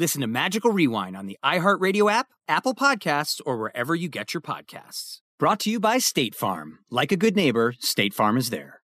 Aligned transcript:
Listen 0.00 0.22
to 0.22 0.26
Magical 0.26 0.70
Rewind 0.70 1.14
on 1.14 1.26
the 1.26 1.36
iHeartRadio 1.44 2.10
app, 2.10 2.28
Apple 2.48 2.74
Podcasts, 2.74 3.38
or 3.44 3.58
wherever 3.58 3.94
you 3.94 4.08
get 4.08 4.32
your 4.32 4.40
podcasts. 4.40 5.18
Brought 5.38 5.60
to 5.60 5.70
you 5.70 5.78
by 5.78 5.98
State 5.98 6.34
Farm. 6.34 6.78
Like 6.90 7.12
a 7.12 7.18
good 7.18 7.36
neighbor, 7.36 7.74
State 7.80 8.14
Farm 8.14 8.38
is 8.38 8.48
there. 8.48 8.80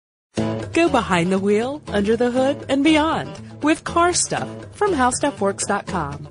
Go 0.73 0.89
behind 0.89 1.31
the 1.31 1.39
wheel, 1.39 1.81
under 1.87 2.17
the 2.17 2.31
hood, 2.31 2.65
and 2.67 2.83
beyond 2.83 3.31
with 3.63 3.85
car 3.85 4.11
stuff 4.11 4.49
from 4.75 4.91
howstuffworks.com. 4.91 6.27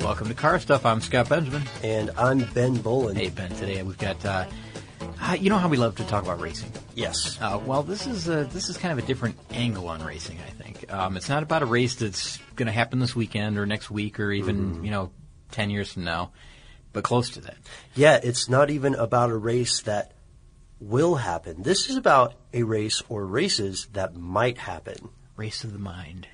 Welcome 0.00 0.28
to 0.28 0.34
Car 0.34 0.60
Stuff. 0.60 0.84
I'm 0.84 1.00
Scott 1.00 1.30
Benjamin. 1.30 1.62
And 1.82 2.10
I'm 2.18 2.40
Ben 2.52 2.74
Bowlin. 2.74 3.16
Hey, 3.16 3.30
Ben. 3.30 3.48
Today 3.52 3.82
we've 3.82 3.96
got, 3.96 4.22
uh, 4.26 4.44
uh, 5.20 5.36
you 5.38 5.50
know 5.50 5.58
how 5.58 5.68
we 5.68 5.76
love 5.76 5.96
to 5.96 6.04
talk 6.04 6.22
about 6.22 6.40
racing? 6.40 6.70
Yes. 6.94 7.38
Uh, 7.40 7.60
well, 7.64 7.82
this 7.82 8.06
is 8.06 8.28
uh, 8.28 8.48
this 8.52 8.68
is 8.68 8.76
kind 8.76 8.96
of 8.96 9.02
a 9.02 9.06
different 9.06 9.36
angle 9.50 9.88
on 9.88 10.02
racing. 10.02 10.38
I 10.46 10.50
think 10.50 10.92
um, 10.92 11.16
it's 11.16 11.28
not 11.28 11.42
about 11.42 11.62
a 11.62 11.66
race 11.66 11.96
that's 11.96 12.38
going 12.56 12.66
to 12.66 12.72
happen 12.72 12.98
this 12.98 13.16
weekend 13.16 13.58
or 13.58 13.66
next 13.66 13.90
week 13.90 14.20
or 14.20 14.30
even 14.30 14.56
mm-hmm. 14.56 14.84
you 14.84 14.90
know 14.90 15.10
ten 15.50 15.70
years 15.70 15.92
from 15.92 16.04
now, 16.04 16.32
but 16.92 17.04
close 17.04 17.30
to 17.30 17.40
that. 17.42 17.56
Yeah, 17.94 18.20
it's 18.22 18.48
not 18.48 18.70
even 18.70 18.94
about 18.94 19.30
a 19.30 19.36
race 19.36 19.82
that 19.82 20.12
will 20.80 21.16
happen. 21.16 21.62
This 21.62 21.90
is 21.90 21.96
about 21.96 22.34
a 22.52 22.62
race 22.62 23.02
or 23.08 23.26
races 23.26 23.88
that 23.92 24.14
might 24.14 24.58
happen. 24.58 25.08
Race 25.36 25.64
of 25.64 25.72
the 25.72 25.78
mind. 25.78 26.28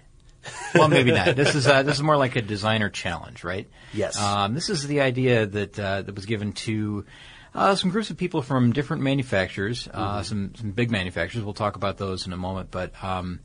well, 0.75 0.89
maybe 0.89 1.11
not. 1.11 1.37
This 1.37 1.55
is 1.55 1.67
uh, 1.67 1.83
this 1.83 1.97
is 1.97 2.03
more 2.03 2.17
like 2.17 2.37
a 2.37 2.43
designer 2.43 2.91
challenge, 2.91 3.45
right? 3.45 3.69
Yes. 3.93 4.19
Um, 4.19 4.55
this 4.55 4.69
is 4.69 4.87
the 4.87 5.01
idea 5.01 5.47
that 5.47 5.79
uh, 5.79 6.03
that 6.03 6.15
was 6.15 6.27
given 6.27 6.53
to 6.53 7.07
uh, 7.55 7.75
some 7.77 7.91
groups 7.91 8.11
of 8.11 8.17
people 8.17 8.43
from 8.43 8.73
different 8.73 9.03
manufacturers, 9.03 9.89
uh, 9.93 10.17
mm-hmm. 10.17 10.23
some 10.23 10.55
some 10.57 10.71
big 10.73 10.91
manufacturers. 10.91 11.45
We'll 11.45 11.55
talk 11.55 11.77
about 11.77 11.99
those 11.99 12.27
in 12.27 12.33
a 12.33 12.37
moment. 12.37 12.71
But 12.71 12.93
um, 13.03 13.41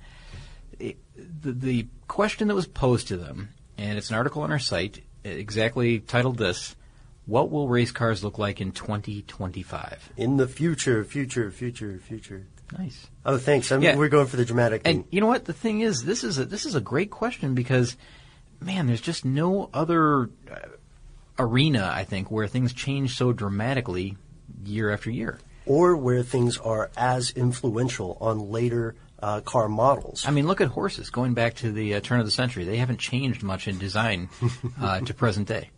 it, 0.79 0.97
the, 1.15 1.51
the 1.51 1.87
question 2.07 2.47
that 2.47 2.55
was 2.55 2.67
posed 2.67 3.09
to 3.09 3.17
them, 3.17 3.49
and 3.77 3.97
it's 3.97 4.09
an 4.09 4.15
article 4.15 4.41
on 4.41 4.51
our 4.51 4.59
site, 4.59 5.03
exactly 5.23 5.99
titled 5.99 6.37
this: 6.37 6.75
"What 7.25 7.51
will 7.51 7.67
race 7.67 7.91
cars 7.91 8.23
look 8.23 8.39
like 8.39 8.61
in 8.61 8.71
2025?" 8.71 10.13
In 10.17 10.37
the 10.37 10.47
future, 10.47 11.03
future, 11.03 11.51
future, 11.51 11.99
future. 11.99 12.47
Nice. 12.77 13.07
Oh, 13.25 13.37
thanks. 13.37 13.71
I'm, 13.71 13.81
yeah. 13.81 13.95
We're 13.95 14.09
going 14.09 14.27
for 14.27 14.37
the 14.37 14.45
dramatic. 14.45 14.83
And 14.85 15.05
you 15.09 15.21
know 15.21 15.27
what? 15.27 15.45
The 15.45 15.53
thing 15.53 15.81
is, 15.81 16.03
this 16.03 16.23
is 16.23 16.37
a, 16.37 16.45
this 16.45 16.65
is 16.65 16.75
a 16.75 16.81
great 16.81 17.09
question 17.09 17.55
because, 17.55 17.97
man, 18.59 18.87
there's 18.87 19.01
just 19.01 19.25
no 19.25 19.69
other. 19.73 20.29
Arena, 21.39 21.91
I 21.93 22.03
think, 22.03 22.29
where 22.29 22.47
things 22.47 22.73
change 22.73 23.15
so 23.15 23.31
dramatically 23.31 24.17
year 24.63 24.91
after 24.91 25.09
year. 25.09 25.39
Or 25.65 25.95
where 25.95 26.23
things 26.23 26.57
are 26.57 26.91
as 26.97 27.31
influential 27.31 28.17
on 28.19 28.51
later 28.51 28.95
uh, 29.21 29.41
car 29.41 29.69
models. 29.69 30.25
I 30.27 30.31
mean, 30.31 30.47
look 30.47 30.61
at 30.61 30.69
horses. 30.69 31.09
Going 31.09 31.33
back 31.33 31.55
to 31.55 31.71
the 31.71 31.95
uh, 31.95 31.99
turn 31.99 32.19
of 32.19 32.25
the 32.25 32.31
century, 32.31 32.63
they 32.63 32.77
haven't 32.77 32.99
changed 32.99 33.43
much 33.43 33.67
in 33.67 33.77
design 33.77 34.29
uh, 34.81 35.01
to 35.01 35.13
present 35.13 35.47
day. 35.47 35.69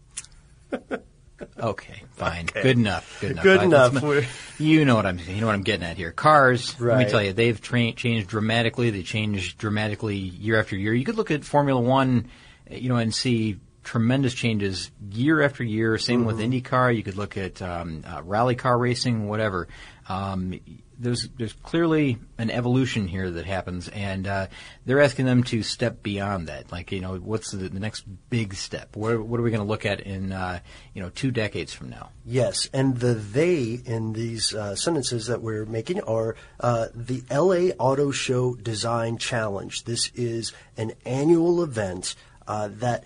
Okay, 1.60 2.04
fine, 2.12 2.46
okay. 2.46 2.62
good 2.62 2.78
enough. 2.78 3.20
Good 3.20 3.32
enough. 3.32 3.44
Good 3.44 3.64
enough. 3.64 4.56
you 4.60 4.86
know 4.86 4.96
what 4.96 5.08
I'm. 5.08 5.18
You 5.18 5.42
know 5.42 5.48
what 5.48 5.56
I'm 5.56 5.64
getting 5.64 5.86
at 5.86 5.98
here. 5.98 6.12
Cars. 6.12 6.80
Right. 6.80 6.98
Let 6.98 7.06
me 7.06 7.12
tell 7.12 7.24
you, 7.24 7.34
they've 7.34 7.60
tra- 7.60 7.94
changed 7.94 8.28
dramatically. 8.28 8.92
They 8.92 9.02
change 9.02 9.58
dramatically 9.58 10.18
year 10.18 10.60
after 10.60 10.76
year. 10.76 10.94
You 10.94 11.04
could 11.04 11.16
look 11.16 11.32
at 11.32 11.44
Formula 11.44 11.82
One, 11.82 12.30
you 12.70 12.90
know, 12.90 12.98
and 12.98 13.14
see 13.14 13.58
tremendous 13.84 14.34
changes 14.34 14.92
year 15.12 15.42
after 15.42 15.64
year. 15.64 15.98
Same 15.98 16.26
mm-hmm. 16.26 16.28
with 16.28 16.40
IndyCar. 16.40 16.96
You 16.96 17.04
could 17.04 17.18
look 17.18 17.38
at 17.38 17.62
um, 17.62 18.04
uh, 18.06 18.22
rally 18.24 18.56
car 18.56 18.78
racing, 18.78 19.28
whatever. 19.28 19.68
Um, 20.08 20.60
there's 21.02 21.28
there's 21.38 21.54
clearly 21.54 22.20
an 22.38 22.52
evolution 22.52 23.08
here 23.08 23.32
that 23.32 23.46
happens, 23.46 23.90
and 23.90 24.28
uh, 24.28 24.48
they're 24.86 25.02
asking 25.02 25.26
them 25.26 25.44
to 25.46 25.64
step 25.64 26.04
beyond 26.04 26.48
that. 26.48 26.72
Like, 26.72 26.92
you 26.92 27.02
know, 27.02 27.16
what's 27.18 27.52
the, 27.52 27.70
the 27.70 27.80
next 27.80 28.04
big 28.30 28.54
step? 28.54 28.96
What, 28.96 29.20
what 29.20 29.40
are 29.40 29.44
we 29.44 29.50
going 29.50 29.64
to 29.64 29.68
look 29.68 29.86
at 29.86 30.02
in 30.02 30.32
uh, 30.32 30.60
you 30.94 31.02
know 31.02 31.10
two 31.10 31.32
decades 31.32 31.74
from 31.74 31.90
now? 31.90 32.10
Yes, 32.24 32.70
and 32.72 32.98
the 33.00 33.16
they 33.16 33.82
in 33.84 34.14
these 34.14 34.54
uh, 34.54 34.76
sentences 34.76 35.28
that 35.28 35.42
we're 35.42 35.66
making 35.66 36.02
are 36.02 36.36
uh, 36.60 36.88
the 36.94 37.24
LA 37.32 37.74
Auto 37.84 38.12
Show 38.12 38.56
Design 38.56 39.18
Challenge. 39.18 39.84
This 39.86 40.12
is 40.14 40.54
an 40.78 40.94
annual 41.06 41.64
event 41.64 42.16
uh, 42.48 42.70
that 42.74 43.06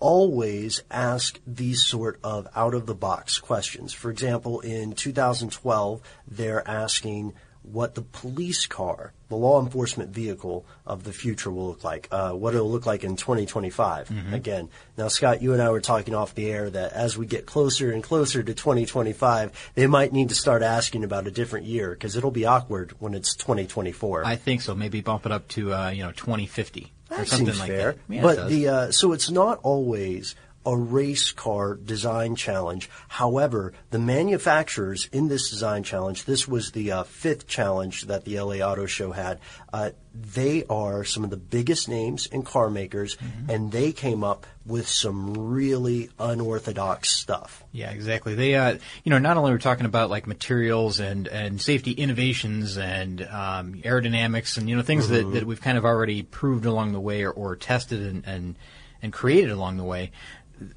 always 0.00 0.82
ask 0.90 1.40
these 1.46 1.82
sort 1.84 2.18
of 2.22 2.46
out 2.54 2.74
of 2.74 2.86
the 2.86 2.94
box 2.94 3.38
questions. 3.38 3.92
For 3.92 4.10
example, 4.10 4.60
in 4.60 4.92
2012, 4.92 6.00
they're 6.26 6.66
asking 6.68 7.34
what 7.72 7.94
the 7.94 8.02
police 8.02 8.66
car, 8.66 9.12
the 9.28 9.36
law 9.36 9.60
enforcement 9.62 10.10
vehicle 10.10 10.64
of 10.86 11.04
the 11.04 11.12
future 11.12 11.50
will 11.50 11.68
look 11.68 11.84
like, 11.84 12.08
uh, 12.10 12.32
what 12.32 12.54
it'll 12.54 12.70
look 12.70 12.86
like 12.86 13.04
in 13.04 13.16
2025. 13.16 14.08
Mm-hmm. 14.08 14.34
Again, 14.34 14.68
now 14.96 15.08
Scott, 15.08 15.42
you 15.42 15.52
and 15.52 15.60
I 15.60 15.70
were 15.70 15.80
talking 15.80 16.14
off 16.14 16.34
the 16.34 16.50
air 16.50 16.70
that 16.70 16.92
as 16.92 17.18
we 17.18 17.26
get 17.26 17.46
closer 17.46 17.92
and 17.92 18.02
closer 18.02 18.42
to 18.42 18.54
2025, 18.54 19.72
they 19.74 19.86
might 19.86 20.12
need 20.12 20.30
to 20.30 20.34
start 20.34 20.62
asking 20.62 21.04
about 21.04 21.26
a 21.26 21.30
different 21.30 21.66
year 21.66 21.90
because 21.90 22.16
it'll 22.16 22.30
be 22.30 22.46
awkward 22.46 22.92
when 23.00 23.14
it's 23.14 23.34
2024. 23.34 24.24
I 24.24 24.36
think 24.36 24.62
so. 24.62 24.74
Maybe 24.74 25.00
bump 25.00 25.26
it 25.26 25.32
up 25.32 25.48
to 25.48 25.74
uh, 25.74 25.90
you 25.90 26.02
know 26.02 26.12
2050. 26.12 26.92
That 27.08 27.28
seems 27.28 27.58
like 27.58 27.68
fair. 27.68 27.96
That. 28.08 28.22
But 28.22 28.48
the 28.48 28.68
uh, 28.68 28.92
so 28.92 29.12
it's 29.12 29.30
not 29.30 29.60
always 29.62 30.34
a 30.68 30.76
race 30.76 31.32
car 31.32 31.74
design 31.76 32.36
challenge. 32.36 32.90
However, 33.08 33.72
the 33.90 33.98
manufacturers 33.98 35.08
in 35.12 35.28
this 35.28 35.48
design 35.48 35.82
challenge, 35.82 36.26
this 36.26 36.46
was 36.46 36.72
the 36.72 36.92
uh, 36.92 37.02
fifth 37.04 37.46
challenge 37.46 38.02
that 38.02 38.26
the 38.26 38.38
LA 38.38 38.56
Auto 38.56 38.84
Show 38.84 39.12
had. 39.12 39.40
Uh, 39.72 39.90
they 40.12 40.64
are 40.68 41.04
some 41.04 41.24
of 41.24 41.30
the 41.30 41.38
biggest 41.38 41.88
names 41.88 42.26
in 42.26 42.42
car 42.42 42.68
makers, 42.68 43.16
mm-hmm. 43.16 43.50
and 43.50 43.72
they 43.72 43.92
came 43.92 44.22
up 44.22 44.46
with 44.66 44.86
some 44.86 45.32
really 45.32 46.10
unorthodox 46.18 47.12
stuff. 47.12 47.64
Yeah, 47.72 47.90
exactly. 47.90 48.34
They, 48.34 48.54
uh, 48.54 48.76
you 49.04 49.10
know, 49.10 49.18
not 49.18 49.38
only 49.38 49.52
we're 49.52 49.58
talking 49.58 49.86
about 49.86 50.10
like 50.10 50.26
materials 50.26 51.00
and, 51.00 51.28
and 51.28 51.62
safety 51.62 51.92
innovations 51.92 52.76
and 52.76 53.22
um, 53.22 53.74
aerodynamics 53.76 54.58
and 54.58 54.68
you 54.68 54.76
know 54.76 54.82
things 54.82 55.06
mm-hmm. 55.06 55.30
that, 55.30 55.38
that 55.38 55.46
we've 55.46 55.62
kind 55.62 55.78
of 55.78 55.86
already 55.86 56.22
proved 56.24 56.66
along 56.66 56.92
the 56.92 57.00
way 57.00 57.22
or, 57.22 57.30
or 57.30 57.56
tested 57.56 58.02
and, 58.02 58.26
and 58.26 58.56
and 59.02 59.12
created 59.12 59.50
along 59.50 59.76
the 59.76 59.84
way 59.84 60.10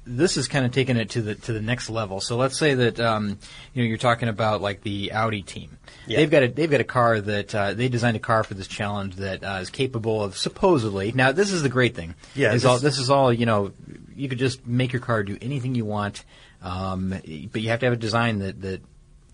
this 0.04 0.36
is 0.36 0.48
kind 0.48 0.64
of 0.64 0.72
taking 0.72 0.96
it 0.96 1.10
to 1.10 1.22
the 1.22 1.34
to 1.34 1.52
the 1.52 1.60
next 1.60 1.90
level. 1.90 2.20
So 2.20 2.36
let's 2.36 2.58
say 2.58 2.74
that 2.74 3.00
um, 3.00 3.38
you 3.74 3.82
know 3.82 3.88
you're 3.88 3.98
talking 3.98 4.28
about 4.28 4.60
like 4.60 4.82
the 4.82 5.12
Audi 5.12 5.42
team. 5.42 5.78
Yeah. 6.06 6.18
They've 6.18 6.30
got 6.30 6.42
a 6.42 6.48
they've 6.48 6.70
got 6.70 6.80
a 6.80 6.84
car 6.84 7.20
that 7.20 7.54
uh, 7.54 7.74
they 7.74 7.88
designed 7.88 8.16
a 8.16 8.20
car 8.20 8.44
for 8.44 8.54
this 8.54 8.66
challenge 8.68 9.16
that 9.16 9.42
uh, 9.44 9.58
is 9.60 9.70
capable 9.70 10.22
of 10.22 10.36
supposedly. 10.36 11.12
Now 11.12 11.32
this 11.32 11.52
is 11.52 11.62
the 11.62 11.68
great 11.68 11.94
thing. 11.94 12.14
Yeah, 12.34 12.52
is 12.52 12.62
this- 12.62 12.64
all 12.70 12.78
this 12.78 12.98
is 12.98 13.10
all 13.10 13.32
you 13.32 13.46
know. 13.46 13.72
You 14.14 14.28
could 14.28 14.38
just 14.38 14.66
make 14.66 14.92
your 14.92 15.00
car 15.00 15.22
do 15.22 15.38
anything 15.40 15.74
you 15.74 15.86
want, 15.86 16.24
um, 16.62 17.10
but 17.50 17.60
you 17.62 17.70
have 17.70 17.80
to 17.80 17.86
have 17.86 17.92
a 17.94 17.96
design 17.96 18.40
that 18.40 18.60
that 18.60 18.82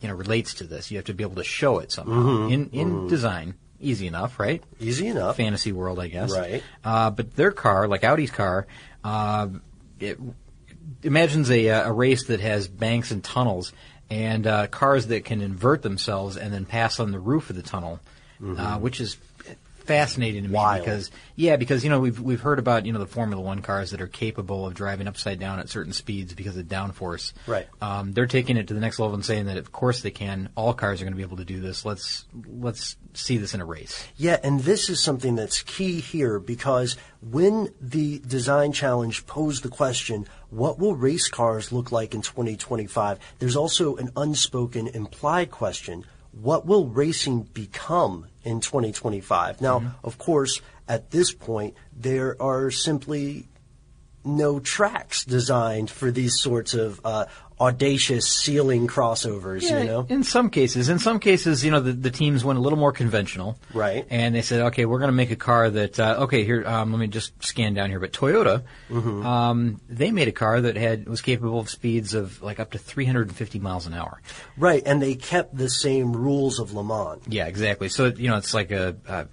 you 0.01 0.09
know 0.09 0.15
relates 0.15 0.55
to 0.55 0.65
this. 0.65 0.91
You 0.91 0.99
have 0.99 1.07
to 1.07 1.15
be 1.15 1.25
able 1.25 1.35
to 1.37 1.45
show 1.45 1.81
it 1.81 1.91
somehow 1.93 2.15
Mm-hmm. 2.21 2.53
in 2.53 2.71
in 2.71 3.07
design. 3.09 3.55
Easy 3.81 4.07
enough, 4.09 4.41
right? 4.41 4.61
Easy 4.81 5.07
enough. 5.07 5.37
fantasy 5.37 5.71
world, 5.71 6.01
I 6.01 6.09
guess. 6.09 6.33
Right. 6.33 6.65
Uh, 6.85 7.11
but 7.11 7.37
their 7.37 7.53
car, 7.53 7.87
like 7.87 8.03
Audi's 8.03 8.33
car, 8.33 8.67
uh, 9.05 9.47
it 10.01 10.19
imagines 11.03 11.51
a, 11.51 11.71
uh, 11.71 11.91
a 11.91 11.93
race 11.93 12.27
that 12.27 12.41
has 12.41 12.69
banks 12.69 13.11
and 13.11 13.23
tunnels 13.23 13.73
and 14.11 14.47
uh, 14.47 14.67
cars 14.69 15.09
that 15.09 15.25
can 15.25 15.43
invert 15.43 15.83
themselves 15.83 16.37
and 16.37 16.53
then 16.53 16.65
pass 16.65 16.99
on 16.99 17.13
the 17.13 17.19
roof 17.19 17.51
of 17.51 17.57
the 17.57 17.63
tunnel, 17.63 18.01
uh, 18.57 18.79
which 18.79 19.01
is 19.01 19.17
fascinating 19.89 20.43
to 20.43 20.49
me. 20.49 20.55
Wild. 20.55 20.85
because 20.85 21.11
yeah, 21.35 21.57
because 21.57 21.83
you 21.83 21.91
know 21.91 21.99
we've 21.99 22.21
we've 22.21 22.41
heard 22.41 22.59
about 22.59 22.87
you 22.87 22.93
know 22.93 22.99
the 22.99 23.07
Formula 23.07 23.43
One 23.43 23.63
cars 23.63 23.91
that 23.91 24.01
are 24.01 24.07
capable 24.07 24.67
of 24.67 24.75
driving 24.75 25.09
upside 25.09 25.41
down 25.41 25.59
at 25.59 25.69
certain 25.69 25.93
speeds 25.93 26.35
because 26.35 26.57
of 26.57 26.67
downforce. 26.67 27.33
Right. 27.47 27.67
Um, 27.81 28.13
they're 28.13 28.27
taking 28.27 28.57
it 28.57 28.69
to 28.69 28.75
the 28.75 28.81
next 28.81 28.99
level 28.99 29.15
and 29.15 29.25
saying 29.25 29.47
that 29.47 29.57
of 29.57 29.73
course 29.73 30.03
they 30.03 30.11
can. 30.11 30.51
All 30.55 30.75
cars 30.75 31.01
are 31.01 31.05
going 31.05 31.15
to 31.15 31.17
be 31.17 31.23
able 31.23 31.39
to 31.39 31.45
do 31.45 31.61
this. 31.61 31.85
Let's 31.85 32.27
let's 32.47 32.97
see 33.15 33.39
this 33.39 33.55
in 33.55 33.61
a 33.61 33.65
race. 33.65 34.07
Yeah, 34.17 34.39
and 34.45 34.61
this 34.61 34.89
is 34.91 35.03
something 35.03 35.35
that's 35.35 35.63
key 35.63 36.01
here 36.01 36.39
because 36.39 36.97
when 37.21 37.73
the 37.81 38.21
design 38.21 38.73
challenge 38.73 39.27
posed 39.27 39.63
the 39.63 39.69
question, 39.69 40.27
what 40.51 40.79
will 40.79 40.95
race 40.95 41.29
cars 41.29 41.73
look 41.73 41.91
like 41.91 42.15
in 42.15 42.23
2025? 42.23 43.19
There's 43.39 43.57
also 43.57 43.97
an 43.97 44.11
unspoken 44.17 44.87
implied 44.89 45.51
question. 45.51 46.05
What 46.33 46.67
will 46.67 46.87
racing 46.87 47.43
become 47.43 48.27
in 48.45 48.61
2025? 48.61 49.61
Now, 49.61 49.81
mm-hmm. 49.81 50.07
of 50.07 50.19
course, 50.19 50.61
at 50.89 51.11
this 51.11 51.33
point, 51.33 51.75
there 51.97 52.41
are 52.41 52.71
simply 52.71 53.47
no 54.25 54.61
tracks 54.61 55.25
designed 55.25 55.91
for 55.91 56.11
these 56.11 56.39
sorts 56.41 56.75
of 56.75 57.01
uh, 57.05 57.27
audacious 57.61 58.29
ceiling 58.29 58.87
crossovers, 58.87 59.63
Yeah, 59.63 59.81
you 59.81 59.85
know? 59.87 60.07
in 60.09 60.23
some 60.23 60.49
cases, 60.49 60.89
in 60.89 61.01
some 61.01 61.19
cases, 61.19 61.65
you 61.65 61.73
know, 61.73 61.81
the, 61.81 61.93
the 61.93 62.11
teams 62.11 62.45
went 62.45 62.57
a 62.57 62.63
little 62.63 62.79
more 62.79 62.93
conventional, 62.93 63.59
Right. 63.75 64.07
And 64.11 64.33
they 64.35 64.43
said, 64.43 64.61
okay, 64.67 64.85
we're 64.85 64.99
going 65.01 65.09
to 65.09 65.17
make 65.17 65.33
a 65.33 65.37
car 65.37 65.69
that, 65.69 65.99
uh, 65.99 66.17
okay, 66.21 66.45
here, 66.45 66.65
um, 66.67 66.93
let 66.93 67.01
me 67.01 67.09
just 67.09 67.33
scan 67.45 67.75
down 67.75 67.91
here. 67.91 67.99
But 67.99 68.13
Toyota, 68.13 68.63
Mm-hmm. 68.91 69.27
um, 69.27 69.81
they 69.89 70.13
made 70.13 70.29
a 70.29 70.33
car 70.33 70.61
that 70.61 70.77
had 70.77 71.09
was 71.09 71.21
capable 71.21 71.59
of 71.59 71.69
speeds 71.69 72.15
of 72.15 72.41
like 72.43 72.61
up 72.61 72.71
to 72.73 72.79
350 72.79 73.59
miles 73.59 73.87
an 73.87 73.95
hour. 73.95 74.21
Right, 74.57 74.83
and 74.87 75.03
they 75.03 75.15
kept 75.17 75.57
the 75.57 75.69
same 75.69 76.13
rules 76.15 76.61
of 76.61 76.73
Le 76.75 76.85
Mans. 76.85 77.23
Yeah, 77.29 77.47
exactly. 77.47 77.89
So 77.89 78.07
you 78.07 78.29
know, 78.29 78.37
it's 78.37 78.55
like 78.55 78.71
a. 78.71 78.97
Uh, 79.07 79.25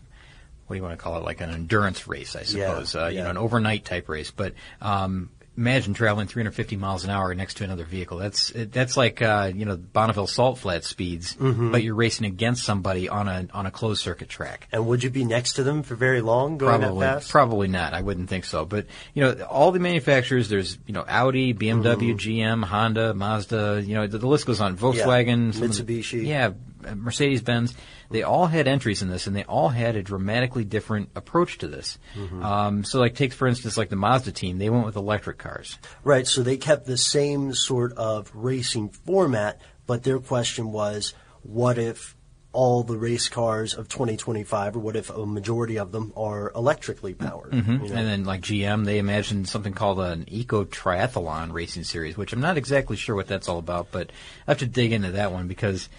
what 0.67 0.75
do 0.75 0.77
you 0.77 0.83
want 0.83 0.97
to 0.97 1.03
call 1.03 1.17
it? 1.17 1.23
Like 1.23 1.41
an 1.41 1.49
endurance 1.51 2.07
race, 2.07 2.35
I 2.35 2.43
suppose. 2.43 2.95
uh, 2.95 3.07
You 3.07 3.17
yeah. 3.17 3.23
know, 3.23 3.29
an 3.31 3.37
overnight 3.37 3.85
type 3.85 4.09
race. 4.09 4.31
But 4.31 4.53
um, 4.81 5.29
imagine 5.57 5.93
traveling 5.93 6.27
350 6.27 6.75
miles 6.75 7.05
an 7.05 7.09
hour 7.11 7.33
next 7.33 7.53
to 7.57 7.63
another 7.63 7.85
vehicle. 7.85 8.17
That's 8.17 8.51
that's 8.53 8.97
like 8.97 9.21
uh, 9.21 9.51
you 9.55 9.63
know 9.65 9.77
Bonneville 9.77 10.27
Salt 10.27 10.57
Flat 10.59 10.83
speeds, 10.83 11.35
Mm-hmm. 11.35 11.71
but 11.71 11.81
you're 11.83 11.95
racing 11.95 12.25
against 12.25 12.63
somebody 12.65 13.07
on 13.07 13.27
a 13.29 13.47
on 13.53 13.65
a 13.65 13.71
closed 13.71 14.01
circuit 14.01 14.27
track. 14.27 14.67
And 14.71 14.85
would 14.87 15.03
you 15.03 15.09
be 15.09 15.23
next 15.23 15.53
to 15.53 15.63
them 15.63 15.83
for 15.83 15.95
very 15.95 16.19
long 16.21 16.57
going 16.57 16.79
Probably, 16.81 16.99
that 17.05 17.13
fast? 17.21 17.31
probably 17.31 17.67
not. 17.69 17.93
I 17.93 18.01
wouldn't 18.01 18.27
think 18.29 18.43
so. 18.45 18.65
But 18.65 18.87
you 19.13 19.23
know, 19.23 19.43
all 19.45 19.71
the 19.71 19.79
manufacturers. 19.79 20.49
There's 20.49 20.77
you 20.87 20.93
know 20.93 21.05
Audi, 21.07 21.53
BMW, 21.53 22.15
GM, 22.15 22.63
Honda, 22.65 23.13
Mazda. 23.13 23.81
You 23.85 23.93
know, 23.95 24.07
the, 24.07 24.17
the 24.17 24.27
list 24.27 24.45
goes 24.45 24.59
on. 24.59 24.75
Volkswagen, 24.77 25.53
some 25.53 25.63
of 25.63 25.77
the- 25.77 25.83
Mitsubishi. 26.01 26.25
yeah, 26.25 26.51
Mercedes 26.95 27.41
Benz. 27.41 27.73
They 28.11 28.23
all 28.23 28.45
had 28.45 28.67
entries 28.67 29.01
in 29.01 29.09
this, 29.09 29.27
and 29.27 29.35
they 29.35 29.43
all 29.43 29.69
had 29.69 29.95
a 29.95 30.03
dramatically 30.03 30.63
different 30.63 31.09
approach 31.15 31.57
to 31.59 31.67
this. 31.67 31.97
Um, 32.41 32.83
so, 32.83 32.99
like, 32.99 33.15
take 33.15 33.33
for 33.33 33.47
instance, 33.47 33.77
like 33.77 33.89
the 33.89 33.95
Mazda 33.95 34.31
team. 34.31 34.57
They 34.57 34.69
went 34.69 34.85
with 34.85 34.95
electric 34.95 35.37
cars. 35.37 35.77
Right, 36.03 36.27
so 36.27 36.43
they 36.43 36.57
kept 36.57 36.85
the 36.85 36.97
same 36.97 37.53
sort 37.53 37.93
of 37.93 38.31
racing 38.33 38.89
format, 38.89 39.61
but 39.87 40.03
their 40.03 40.19
question 40.19 40.71
was, 40.71 41.13
what 41.41 41.77
if 41.77 42.15
all 42.55 42.83
the 42.83 42.97
race 42.97 43.27
cars 43.27 43.73
of 43.73 43.89
2025, 43.89 44.77
or 44.77 44.79
what 44.79 44.95
if 44.95 45.09
a 45.09 45.25
majority 45.25 45.77
of 45.77 45.91
them 45.91 46.13
are 46.15 46.53
electrically 46.55 47.13
powered? 47.13 47.53
you 47.53 47.61
know? 47.61 47.83
And 47.83 48.07
then, 48.07 48.23
like 48.23 48.41
GM, 48.41 48.85
they 48.85 48.97
imagined 48.97 49.49
something 49.49 49.73
called 49.73 49.99
an 49.99 50.23
eco 50.27 50.63
triathlon 50.63 51.51
racing 51.51 51.83
series, 51.83 52.15
which 52.15 52.31
I'm 52.31 52.39
not 52.39 52.57
exactly 52.57 52.95
sure 52.95 53.13
what 53.13 53.27
that's 53.27 53.49
all 53.49 53.59
about, 53.59 53.87
but 53.91 54.09
I 54.47 54.51
have 54.51 54.59
to 54.59 54.67
dig 54.67 54.93
into 54.93 55.11
that 55.11 55.33
one 55.33 55.47
because 55.47 55.89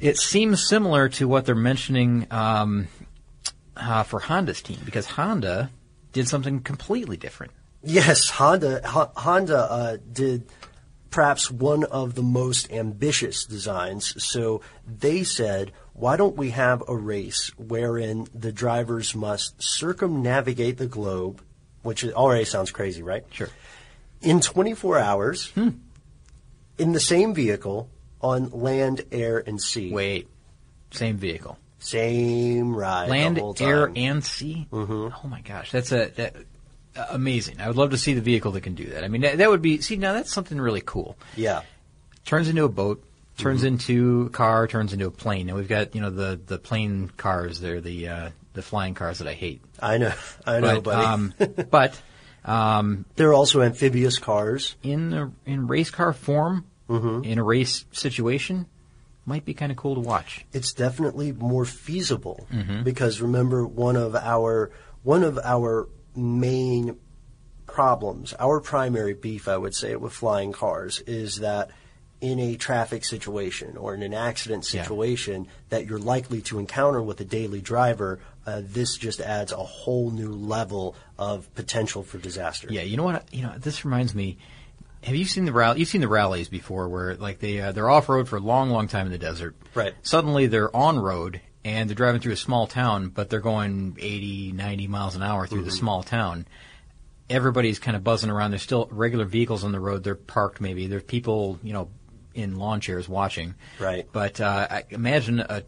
it 0.00 0.18
seems 0.18 0.66
similar 0.68 1.08
to 1.10 1.28
what 1.28 1.46
they're 1.46 1.54
mentioning 1.54 2.26
um, 2.30 2.88
uh, 3.76 4.02
for 4.02 4.20
Honda's 4.20 4.62
team, 4.62 4.78
because 4.84 5.06
Honda 5.06 5.70
did 6.12 6.28
something 6.28 6.60
completely 6.60 7.16
different. 7.16 7.52
Yes, 7.82 8.30
Honda 8.30 8.80
Ho- 8.86 9.12
Honda 9.16 9.58
uh, 9.58 9.96
did 10.10 10.46
perhaps 11.10 11.50
one 11.50 11.84
of 11.84 12.14
the 12.16 12.22
most 12.22 12.72
ambitious 12.72 13.44
designs. 13.44 14.20
So 14.24 14.62
they 14.84 15.22
said, 15.22 15.70
why 15.92 16.16
don't 16.16 16.36
we 16.36 16.50
have 16.50 16.82
a 16.88 16.96
race 16.96 17.52
wherein 17.56 18.26
the 18.34 18.50
drivers 18.50 19.14
must 19.14 19.62
circumnavigate 19.62 20.76
the 20.76 20.88
globe, 20.88 21.40
which 21.82 22.04
already 22.04 22.44
sounds 22.44 22.72
crazy, 22.72 23.02
right? 23.02 23.24
Sure. 23.30 23.48
In 24.22 24.40
24 24.40 24.98
hours, 24.98 25.52
in 25.54 26.92
the 26.92 27.00
same 27.00 27.32
vehicle 27.32 27.88
on 28.24 28.50
land, 28.50 29.02
air, 29.12 29.42
and 29.46 29.60
sea. 29.60 29.92
Wait, 29.92 30.28
same 30.90 31.16
vehicle, 31.18 31.58
Same 31.78 32.74
ride. 32.74 33.08
land, 33.10 33.36
the 33.36 33.40
whole 33.42 33.54
time. 33.54 33.68
air, 33.68 33.92
and 33.94 34.24
sea. 34.24 34.66
Mm-hmm. 34.72 35.14
Oh 35.24 35.28
my 35.28 35.40
gosh, 35.42 35.70
that's 35.70 35.92
a 35.92 36.06
that, 36.16 36.36
uh, 36.96 37.06
amazing. 37.10 37.60
I 37.60 37.68
would 37.68 37.76
love 37.76 37.90
to 37.90 37.98
see 37.98 38.14
the 38.14 38.20
vehicle 38.22 38.52
that 38.52 38.62
can 38.62 38.74
do 38.74 38.86
that. 38.86 39.04
I 39.04 39.08
mean, 39.08 39.20
that, 39.20 39.38
that 39.38 39.50
would 39.50 39.62
be 39.62 39.80
see 39.80 39.96
now 39.96 40.12
that's 40.14 40.32
something 40.32 40.60
really 40.60 40.80
cool. 40.84 41.16
Yeah. 41.36 41.62
turns 42.24 42.48
into 42.48 42.64
a 42.64 42.68
boat, 42.68 43.04
turns 43.36 43.60
Mm-hmm. 43.60 43.66
into 43.68 44.22
a 44.26 44.30
car, 44.30 44.66
turns 44.66 44.92
into 44.92 45.06
a 45.06 45.10
plane. 45.10 45.46
Now 45.46 45.56
we've 45.56 45.68
got 45.68 45.94
you 45.94 46.00
know 46.00 46.10
the 46.10 46.40
the 46.46 46.58
plane 46.58 47.10
cars. 47.16 47.60
They're 47.60 47.80
the 47.82 48.08
uh, 48.08 48.30
the 48.54 48.62
flying 48.62 48.94
cars 48.94 49.18
that 49.18 49.28
I 49.28 49.34
hate. 49.34 49.60
I 49.80 49.98
know. 49.98 50.14
I 50.46 50.60
know, 50.60 50.80
but 50.80 50.84
buddy. 50.84 51.06
um, 51.06 51.34
but 51.70 52.00
um, 52.44 53.04
there 53.16 53.28
are 53.30 53.34
also 53.34 53.60
amphibious 53.62 54.18
cars. 54.18 54.76
in 54.82 55.10
the, 55.10 55.30
in 55.46 55.66
race 55.66 55.90
car 55.90 56.12
form, 56.12 56.64
Mm-hmm. 56.88 57.24
in 57.24 57.38
a 57.38 57.42
race 57.42 57.84
situation, 57.92 58.66
might 59.24 59.44
be 59.46 59.54
kind 59.54 59.72
of 59.72 59.78
cool 59.78 59.94
to 59.94 60.00
watch. 60.02 60.44
it's 60.52 60.72
definitely 60.74 61.32
more 61.32 61.64
feasible 61.64 62.46
Mm-hmm. 62.52 62.82
because 62.82 63.20
remember 63.22 63.66
one 63.66 63.96
of 63.96 64.14
our 64.14 64.70
one 65.02 65.22
of 65.22 65.38
our 65.42 65.88
main 66.14 66.96
problems, 67.66 68.34
our 68.38 68.60
primary 68.60 69.14
beef, 69.14 69.48
I 69.48 69.56
would 69.56 69.74
say, 69.74 69.96
with 69.96 70.12
flying 70.12 70.52
cars 70.52 71.00
is 71.06 71.36
that 71.40 71.70
in 72.20 72.38
a 72.38 72.56
traffic 72.56 73.04
situation 73.04 73.76
or 73.76 73.94
in 73.94 74.02
an 74.02 74.14
accident 74.14 74.72
Yeah. 74.72 74.82
situation 74.82 75.46
that 75.70 75.86
you're 75.86 75.98
likely 75.98 76.40
to 76.42 76.58
encounter 76.58 77.02
with 77.02 77.20
a 77.20 77.24
daily 77.24 77.60
driver, 77.60 78.20
uh, 78.46 78.62
this 78.64 78.96
just 78.96 79.20
adds 79.20 79.52
a 79.52 79.56
whole 79.56 80.10
new 80.10 80.32
level 80.32 80.94
of 81.18 81.52
potential 81.54 82.02
for 82.02 82.18
disaster. 82.18 82.68
Yeah, 82.70 82.82
you 82.82 82.96
know 82.96 83.04
what? 83.04 83.24
You 83.32 83.42
know 83.42 83.54
this 83.58 83.84
reminds 83.84 84.14
me. 84.14 84.38
Have 85.04 85.14
you 85.14 85.24
seen 85.24 85.44
the 85.44 85.52
rally? 85.52 85.80
You've 85.80 85.88
seen 85.88 86.00
the 86.00 86.08
rallies 86.08 86.48
before, 86.48 86.88
where 86.88 87.14
like 87.16 87.38
they 87.38 87.60
uh, 87.60 87.72
they're 87.72 87.90
off 87.90 88.08
road 88.08 88.28
for 88.28 88.36
a 88.36 88.40
long, 88.40 88.70
long 88.70 88.88
time 88.88 89.06
in 89.06 89.12
the 89.12 89.18
desert. 89.18 89.54
Right. 89.74 89.94
Suddenly 90.02 90.46
they're 90.46 90.74
on 90.74 90.98
road 90.98 91.40
and 91.64 91.88
they're 91.88 91.94
driving 91.94 92.20
through 92.20 92.32
a 92.32 92.36
small 92.36 92.66
town, 92.66 93.08
but 93.08 93.30
they're 93.30 93.40
going 93.40 93.96
80, 93.98 94.52
90 94.52 94.86
miles 94.88 95.16
an 95.16 95.22
hour 95.22 95.46
through 95.46 95.64
the 95.64 95.70
small 95.70 96.02
town. 96.02 96.46
Everybody's 97.30 97.78
kind 97.78 97.96
of 97.96 98.04
buzzing 98.04 98.30
around. 98.30 98.50
There's 98.50 98.62
still 98.62 98.86
regular 98.90 99.24
vehicles 99.24 99.64
on 99.64 99.72
the 99.72 99.80
road. 99.80 100.04
They're 100.04 100.14
parked. 100.14 100.60
Maybe 100.60 100.86
there's 100.86 101.04
people, 101.04 101.58
you 101.62 101.72
know, 101.72 101.88
in 102.34 102.56
lawn 102.56 102.80
chairs 102.80 103.08
watching. 103.08 103.54
Right. 103.78 104.06
But 104.12 104.40
uh, 104.40 104.82
imagine 104.90 105.40
a 105.40 105.62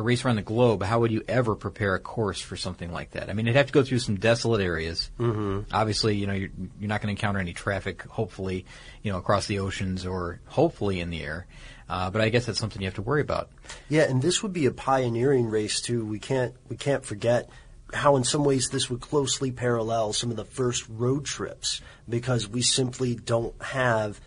a 0.00 0.02
race 0.02 0.24
around 0.24 0.36
the 0.36 0.42
globe, 0.42 0.82
how 0.82 1.00
would 1.00 1.12
you 1.12 1.22
ever 1.28 1.54
prepare 1.54 1.94
a 1.94 2.00
course 2.00 2.40
for 2.40 2.56
something 2.56 2.92
like 2.92 3.12
that? 3.12 3.30
I 3.30 3.34
mean, 3.34 3.46
it'd 3.46 3.56
have 3.56 3.66
to 3.66 3.72
go 3.72 3.84
through 3.84 4.00
some 4.00 4.16
desolate 4.16 4.60
areas. 4.60 5.10
Mm-hmm. 5.18 5.72
Obviously, 5.72 6.16
you 6.16 6.26
know, 6.26 6.32
you're, 6.32 6.50
you're 6.80 6.88
not 6.88 7.00
going 7.00 7.14
to 7.14 7.18
encounter 7.18 7.38
any 7.38 7.52
traffic, 7.52 8.02
hopefully, 8.02 8.66
you 9.02 9.12
know, 9.12 9.18
across 9.18 9.46
the 9.46 9.60
oceans 9.60 10.04
or 10.04 10.40
hopefully 10.46 11.00
in 11.00 11.10
the 11.10 11.22
air. 11.22 11.46
Uh, 11.88 12.10
but 12.10 12.20
I 12.20 12.28
guess 12.28 12.46
that's 12.46 12.58
something 12.58 12.80
you 12.80 12.86
have 12.86 12.94
to 12.94 13.02
worry 13.02 13.20
about. 13.20 13.50
Yeah, 13.88 14.02
and 14.02 14.22
this 14.22 14.42
would 14.42 14.52
be 14.52 14.66
a 14.66 14.70
pioneering 14.70 15.46
race 15.46 15.80
too. 15.80 16.04
We 16.04 16.20
can't 16.20 16.54
we 16.68 16.76
can't 16.76 17.04
forget 17.04 17.50
how 17.92 18.14
in 18.14 18.22
some 18.22 18.44
ways 18.44 18.68
this 18.68 18.88
would 18.88 19.00
closely 19.00 19.50
parallel 19.50 20.12
some 20.12 20.30
of 20.30 20.36
the 20.36 20.44
first 20.44 20.86
road 20.88 21.24
trips 21.24 21.80
because 22.08 22.48
we 22.48 22.62
simply 22.62 23.16
don't 23.16 23.60
have 23.60 24.20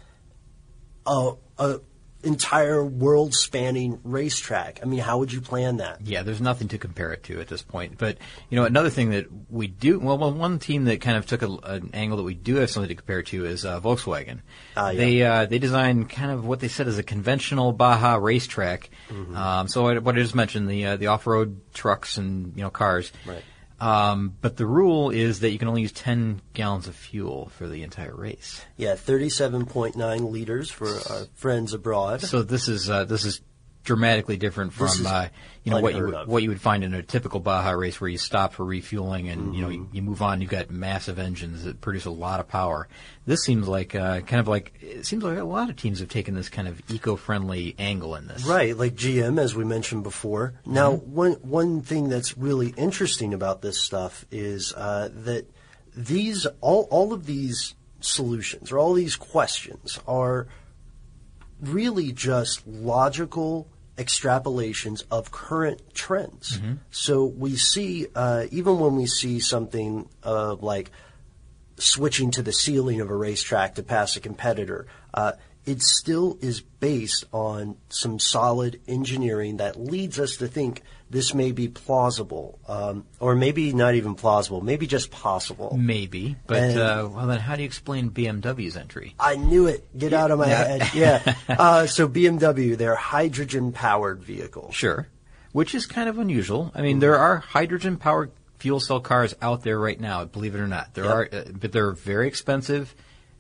a, 1.06 1.34
a 1.58 1.80
entire 2.24 2.84
world 2.84 3.34
spanning 3.34 4.00
racetrack. 4.04 4.80
I 4.82 4.86
mean, 4.86 5.00
how 5.00 5.20
would 5.20 5.32
you 5.32 5.42
plan 5.42 5.78
that? 5.78 6.02
Yeah, 6.02 6.24
there's 6.24 6.42
nothing 6.42 6.70
to 6.70 6.78
compare 6.78 7.12
it 7.12 7.24
to 7.24 7.40
at 7.40 7.48
this 7.48 7.62
point. 7.62 7.98
But 7.98 8.18
you 8.50 8.58
know, 8.58 8.66
another 8.66 8.90
thing 8.90 9.12
that 9.12 9.28
we 9.50 9.68
do 9.68 10.00
well, 10.00 10.18
well 10.18 10.32
one 10.32 10.60
team 10.60 10.86
that 10.86 11.02
kind 11.02 11.18
of 11.18 11.26
took 11.26 11.42
a, 11.42 11.52
an 11.64 11.92
angle 11.94 12.18
that 12.18 12.24
we 12.24 12.34
do 12.34 12.56
have 12.56 12.70
something 12.70 12.90
to 12.90 12.96
compare 12.96 13.24
to 13.24 13.46
is 13.46 13.66
uh, 13.66 13.80
Volkswagen. 13.80 14.40
Ah, 14.76 14.90
yeah. 14.90 14.98
They 14.98 15.24
uh, 15.24 15.46
they 15.46 15.60
designed 15.60 16.10
kind 16.10 16.32
of 16.32 16.46
what 16.46 16.60
they 16.60 16.70
said 16.70 16.88
is 16.88 16.98
a 16.98 17.04
conventional 17.04 17.74
Baja 17.74 18.16
racetrack. 18.16 18.90
Mm-hmm. 19.10 19.36
Um, 19.36 19.68
so 19.68 19.84
what 20.00 20.18
I 20.18 20.22
just 20.22 20.36
mentioned 20.36 20.70
the 20.70 20.86
uh, 20.86 20.96
the 20.98 21.08
off 21.08 21.28
road 21.28 21.60
trucks 21.74 22.18
and 22.18 22.56
you 22.56 22.64
know 22.64 22.70
cars. 22.70 23.12
Right. 23.26 23.44
Um, 23.84 24.38
but 24.40 24.56
the 24.56 24.66
rule 24.66 25.10
is 25.10 25.42
that 25.42 25.50
you 25.50 25.60
can 25.60 25.68
only 25.68 25.82
use 25.82 25.92
10 25.92 26.42
gallons 26.54 26.88
of 26.88 26.96
fuel 26.96 27.52
for 27.58 27.68
the 27.68 27.84
entire 27.84 28.16
race. 28.16 28.62
Yeah, 28.78 28.94
37.9 28.94 30.32
liters 30.32 30.72
for 30.72 30.88
our 30.88 31.26
friends 31.34 31.74
abroad. 31.74 32.22
So 32.22 32.44
this 32.44 32.70
is 32.70 32.90
uh, 32.90 33.04
this 33.04 33.26
is 33.26 33.42
dramatically 33.84 34.38
different 34.38 34.72
from 34.72 34.88
uh, 35.06 35.28
you 35.64 35.72
know 35.72 35.82
what 35.82 35.94
you 35.96 36.06
would- 36.06 36.14
of. 36.14 36.28
what 36.28 36.42
you 36.42 36.50
would 36.50 36.62
find 36.62 36.84
in 36.86 36.94
a 36.94 37.04
typical 37.04 37.40
Baja 37.42 37.72
race 37.72 38.00
where 38.00 38.10
you 38.10 38.18
stop 38.18 38.54
for 38.54 38.64
refueling 38.64 39.28
and 39.30 39.54
you 39.56 39.62
know 39.62 39.68
Mm-hmm. 39.68 39.84
you, 39.84 39.90
you 39.94 40.02
move 40.02 40.22
on. 40.22 40.40
You've 40.42 40.50
got 40.50 40.70
massive 40.72 41.20
engines 41.20 41.64
that 41.66 41.82
produce 41.82 42.06
a 42.06 42.10
lot 42.10 42.40
of 42.40 42.48
power. 42.48 42.88
This 43.26 43.44
seems 43.44 43.68
like 43.68 43.94
uh, 43.94 44.22
kind 44.22 44.40
of 44.40 44.48
like 44.48 44.74
it 44.82 45.06
seems 45.06 45.24
like 45.24 45.38
a 45.38 45.44
lot 45.44 45.70
of 45.70 45.76
teams 45.76 46.00
have 46.00 46.10
taken 46.10 46.34
this 46.34 46.48
kind 46.50 46.68
of 46.68 46.82
eco-friendly 46.90 47.76
angle 47.78 48.16
in 48.16 48.28
this. 48.28 48.46
Right, 48.46 48.76
like 48.78 48.96
GM, 48.96 49.40
as 49.40 49.54
we 49.56 49.66
mentioned 49.66 50.04
before. 50.04 50.54
Now, 50.66 50.94
Mm-hmm. 50.94 51.14
one 51.16 51.32
one 51.42 51.82
thing 51.82 52.08
that's 52.10 52.38
really 52.38 52.74
interesting 52.78 53.34
about 53.34 53.62
this 53.62 53.80
stuff 53.82 54.26
is 54.32 54.74
uh, 54.78 55.10
that 55.26 55.46
these 55.96 56.48
all 56.62 56.88
all 56.90 57.12
of 57.14 57.26
these 57.26 57.76
solutions 58.00 58.72
or 58.72 58.78
all 58.80 58.94
these 58.94 59.16
questions 59.16 60.00
are 60.08 60.48
really 61.62 62.12
just 62.12 62.66
logical 62.68 63.68
extrapolations 63.98 65.04
of 65.12 65.32
current 65.32 65.94
trends. 65.94 66.60
So 66.92 67.26
we 67.26 67.56
see, 67.56 68.08
uh, 68.16 68.46
even 68.52 68.80
when 68.80 68.96
we 68.96 69.06
see 69.06 69.40
something 69.40 70.10
uh, 70.24 70.56
like 70.56 70.92
switching 71.78 72.32
to 72.32 72.42
the 72.42 72.54
ceiling 72.54 73.02
of 73.02 73.10
a 73.10 73.16
racetrack 73.16 73.76
to 73.76 73.84
pass 73.84 74.16
a 74.16 74.20
competitor, 74.20 74.88
uh, 75.14 75.34
it 75.66 75.82
still 75.82 76.38
is 76.42 76.60
based 76.62 77.26
on 77.32 77.78
some 77.90 78.20
solid 78.20 78.82
engineering 78.88 79.58
that 79.58 79.80
leads 79.80 80.20
us 80.20 80.38
to 80.38 80.48
think 80.48 80.82
this 81.14 81.34
may 81.34 81.52
be 81.54 81.70
plausible, 81.70 82.60
um, 82.68 83.06
or 83.22 83.36
maybe 83.36 83.72
not 83.72 83.96
even 83.96 84.16
plausible, 84.16 84.60
maybe 84.62 84.88
just 84.88 85.12
possible. 85.12 85.74
Maybe, 85.80 86.36
but 86.48 86.76
uh, 86.76 87.08
well 87.10 87.28
then, 87.28 87.40
how 87.40 87.56
do 87.56 87.62
you 87.62 87.66
explain 87.68 88.10
BMW's 88.10 88.76
entry? 88.76 89.14
I 89.20 89.36
knew 89.38 89.68
it. 89.68 89.88
Get 89.98 90.12
out 90.12 90.32
of 90.32 90.40
my 90.40 90.48
Yeah. 90.48 90.64
head. 90.66 90.90
Yeah. 90.94 91.36
Uh, 91.48 91.86
so 91.86 92.08
BMW, 92.10 92.76
they're 92.78 92.96
hydrogen 92.96 93.72
powered 93.72 94.22
vehicle. 94.24 94.72
Sure, 94.74 95.08
which 95.54 95.74
is 95.76 95.86
kind 95.86 96.10
of 96.10 96.18
unusual. 96.18 96.72
I 96.76 96.82
mean, 96.82 97.00
there 97.00 97.16
are 97.18 97.38
hydrogen-powered 97.38 98.32
fuel 98.58 98.80
cell 98.80 99.00
cars 99.00 99.36
out 99.42 99.64
there 99.64 99.80
right 99.80 100.00
now. 100.00 100.26
Believe 100.26 100.56
it 100.56 100.60
or 100.60 100.68
not, 100.68 100.94
there 100.96 101.06
Yep. 101.06 101.14
are, 101.14 101.30
uh, 101.32 101.44
but 101.54 101.72
they're 101.72 101.92
very 101.92 102.28
expensive. 102.28 102.96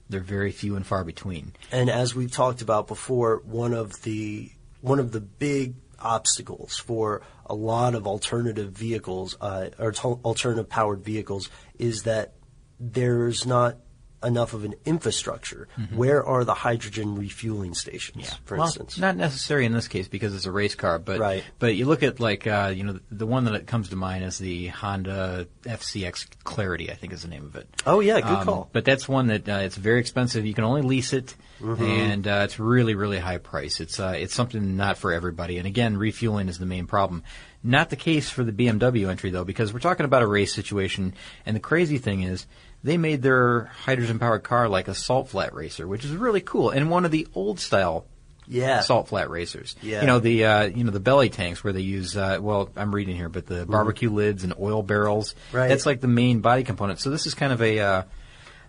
They're 0.10 0.20
very 0.20 0.52
few 0.52 0.76
and 0.76 0.86
far 0.86 1.04
between. 1.04 1.54
And 1.72 1.90
as 1.90 2.14
we've 2.14 2.32
talked 2.32 2.62
about 2.62 2.88
before, 2.88 3.42
one 3.46 3.74
of 3.74 4.02
the 4.04 4.52
one 4.82 5.00
of 5.00 5.12
the 5.12 5.22
big 5.22 5.76
obstacles 6.04 6.78
for 6.78 7.22
a 7.46 7.56
lot 7.56 7.96
of 7.96 8.06
alternative 8.08 8.72
vehicles 8.72 9.36
uh, 9.42 9.70
or 9.80 9.92
to- 9.92 10.20
alternative 10.24 10.70
powered 10.70 11.04
vehicles 11.04 11.50
is 11.80 12.04
that 12.04 12.34
there's 12.80 13.46
not 13.46 13.78
enough 14.24 14.54
of 14.54 14.64
an 14.64 14.76
infrastructure. 14.86 15.68
Where 15.94 16.26
are 16.26 16.44
the 16.44 16.54
hydrogen 16.54 17.16
refueling 17.16 17.74
stations, 17.74 18.34
for 18.46 18.56
Mm-hmm. 18.56 18.58
well, 18.58 18.68
instance? 18.68 18.98
not 18.98 19.18
necessary 19.18 19.66
in 19.66 19.74
this 19.74 19.88
case 19.88 20.08
because 20.08 20.36
it's 20.36 20.46
a 20.46 20.52
race 20.52 20.76
car, 20.76 21.00
but 21.00 21.20
Right. 21.20 21.44
but 21.60 21.76
you 21.76 21.86
look 21.86 22.04
at 22.04 22.20
like 22.20 22.48
uh, 22.48 22.72
you 22.76 22.84
know 22.84 22.94
the, 22.94 23.02
the 23.12 23.26
one 23.28 23.46
that 23.46 23.68
comes 23.68 23.90
to 23.90 23.96
mind 23.96 24.24
is 24.24 24.38
the 24.38 24.68
Honda 24.68 25.48
FCX 25.64 26.28
Clarity, 26.44 26.92
I 26.92 26.96
think 26.96 27.14
is 27.14 27.22
the 27.24 27.28
name 27.30 27.46
of 27.46 27.56
it. 27.56 27.68
Oh, 27.86 28.00
yeah, 28.00 28.20
good 28.22 28.30
Um, 28.30 28.46
call. 28.46 28.70
But 28.72 28.86
that's 28.86 29.08
one 29.08 29.28
that 29.28 29.48
uh, 29.50 29.60
it's 29.64 29.76
very 29.78 30.00
expensive. 30.00 30.46
You 30.46 30.54
can 30.54 30.64
only 30.64 30.82
lease 30.82 31.14
it, 31.14 31.36
Mm-hmm. 31.62 31.84
and 31.84 32.28
uh, 32.28 32.42
it's 32.44 32.60
really 32.60 32.94
really 32.94 33.20
high 33.20 33.38
price. 33.38 33.80
It's 33.80 33.98
uh, 34.00 34.16
it's 34.18 34.34
something 34.34 34.76
not 34.76 34.98
for 34.98 35.14
everybody. 35.14 35.60
And 35.60 35.68
again, 35.68 35.96
refueling 35.96 36.50
is 36.50 36.58
the 36.60 36.66
main 36.66 36.88
problem. 36.88 37.24
Not 37.64 37.90
the 37.90 37.96
case 37.96 38.30
for 38.30 38.44
the 38.44 38.52
BMW 38.52 39.08
entry 39.10 39.30
though, 39.30 39.46
because 39.46 39.72
we're 39.72 39.80
talking 39.80 40.06
about 40.06 40.24
a 40.24 40.28
race 40.28 40.54
situation. 40.54 41.14
And 41.46 41.56
the 41.56 41.62
crazy 41.62 42.00
thing 42.00 42.24
is, 42.24 42.46
they 42.84 42.98
made 42.98 43.22
their 43.22 43.66
hydrogen 43.66 44.20
powered 44.20 44.44
car 44.44 44.68
like 44.68 44.88
a 44.88 44.96
salt 44.96 45.30
flat 45.30 45.54
racer, 45.54 45.88
which 45.88 46.04
is 46.04 46.12
really 46.12 46.42
cool, 46.42 46.70
and 46.70 46.90
one 46.90 47.06
of 47.06 47.12
the 47.12 47.28
old 47.34 47.60
style 47.60 48.06
yeah. 48.48 48.82
salt 48.82 49.08
flat 49.08 49.30
racers. 49.30 49.76
Yeah. 49.82 50.02
You 50.02 50.08
know 50.08 50.20
the 50.20 50.46
uh, 50.46 50.64
you 50.66 50.84
know 50.84 50.92
the 50.92 51.00
belly 51.00 51.30
tanks 51.30 51.64
where 51.64 51.74
they 51.74 51.82
use 51.82 52.16
uh, 52.18 52.40
well 52.42 52.70
I'm 52.76 52.94
reading 52.94 53.16
here, 53.16 53.30
but 53.30 53.46
the 53.46 53.66
barbecue 53.66 54.10
lids 54.10 54.44
and 54.44 54.54
oil 54.60 54.84
barrels. 54.84 55.36
Right. 55.52 55.68
That's 55.68 55.86
like 55.86 56.02
the 56.02 56.08
main 56.08 56.42
body 56.42 56.64
component. 56.64 57.00
So 57.00 57.10
this 57.10 57.26
is 57.26 57.34
kind 57.34 57.54
of 57.54 57.62
a, 57.62 57.80
uh, 57.80 58.04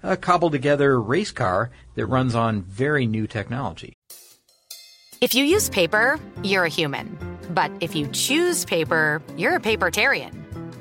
a 0.03 0.17
cobbled 0.17 0.53
together 0.53 1.01
race 1.01 1.33
car 1.33 1.71
that 1.95 2.07
runs 2.07 2.35
on 2.35 2.63
very 2.63 3.07
new 3.07 3.27
technology. 3.27 3.95
If 5.21 5.35
you 5.35 5.45
use 5.45 5.71
paper, 5.71 6.21
you're 6.43 6.65
a 6.65 6.69
human. 6.69 7.19
But 7.51 7.71
if 7.81 7.95
you 7.95 8.09
choose 8.09 8.65
paper, 8.65 9.23
you're 9.37 9.57
a 9.57 9.61
papertarian. 9.61 10.44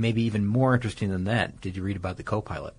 maybe 0.00 0.22
even 0.22 0.46
more 0.46 0.74
interesting 0.74 1.10
than 1.10 1.24
that, 1.24 1.60
did 1.60 1.76
you 1.76 1.82
read 1.82 1.96
about 1.96 2.16
the 2.16 2.22
co-pilot? 2.22 2.74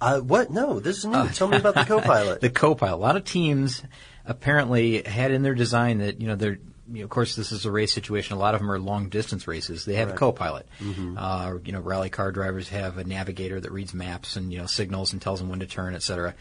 Uh, 0.00 0.20
what? 0.20 0.50
No, 0.50 0.78
this 0.78 0.98
is 0.98 1.06
new. 1.06 1.28
Tell 1.30 1.48
me 1.48 1.56
about 1.56 1.74
the 1.74 1.84
co-pilot. 1.88 2.40
the 2.40 2.50
co-pilot. 2.50 2.94
A 2.96 3.00
lot 3.00 3.16
of 3.16 3.24
teams 3.24 3.82
apparently 4.26 5.02
had 5.02 5.30
in 5.30 5.42
their 5.42 5.54
design 5.54 5.98
that 5.98 6.20
you 6.20 6.26
know 6.28 6.36
they're. 6.36 6.58
You 6.88 6.98
know, 7.00 7.04
of 7.04 7.10
course, 7.10 7.34
this 7.34 7.50
is 7.50 7.64
a 7.66 7.70
race 7.72 7.92
situation. 7.92 8.36
A 8.36 8.38
lot 8.38 8.54
of 8.54 8.60
them 8.60 8.70
are 8.70 8.78
long 8.78 9.08
distance 9.08 9.48
races. 9.48 9.84
They 9.84 9.94
have 9.96 10.06
a 10.06 10.10
Right. 10.12 10.18
co-pilot. 10.20 10.68
Mhm. 10.78 11.16
Uh, 11.18 11.58
you 11.64 11.72
know, 11.72 11.80
rally 11.80 12.10
car 12.10 12.30
drivers 12.30 12.68
have 12.68 12.96
a 12.96 13.02
navigator 13.02 13.58
that 13.60 13.72
reads 13.72 13.92
maps 13.92 14.36
and 14.36 14.52
you 14.52 14.58
know 14.58 14.66
signals 14.66 15.12
and 15.12 15.20
tells 15.20 15.40
them 15.40 15.48
when 15.48 15.58
to 15.58 15.66
turn, 15.66 15.96
etc. 15.96 16.34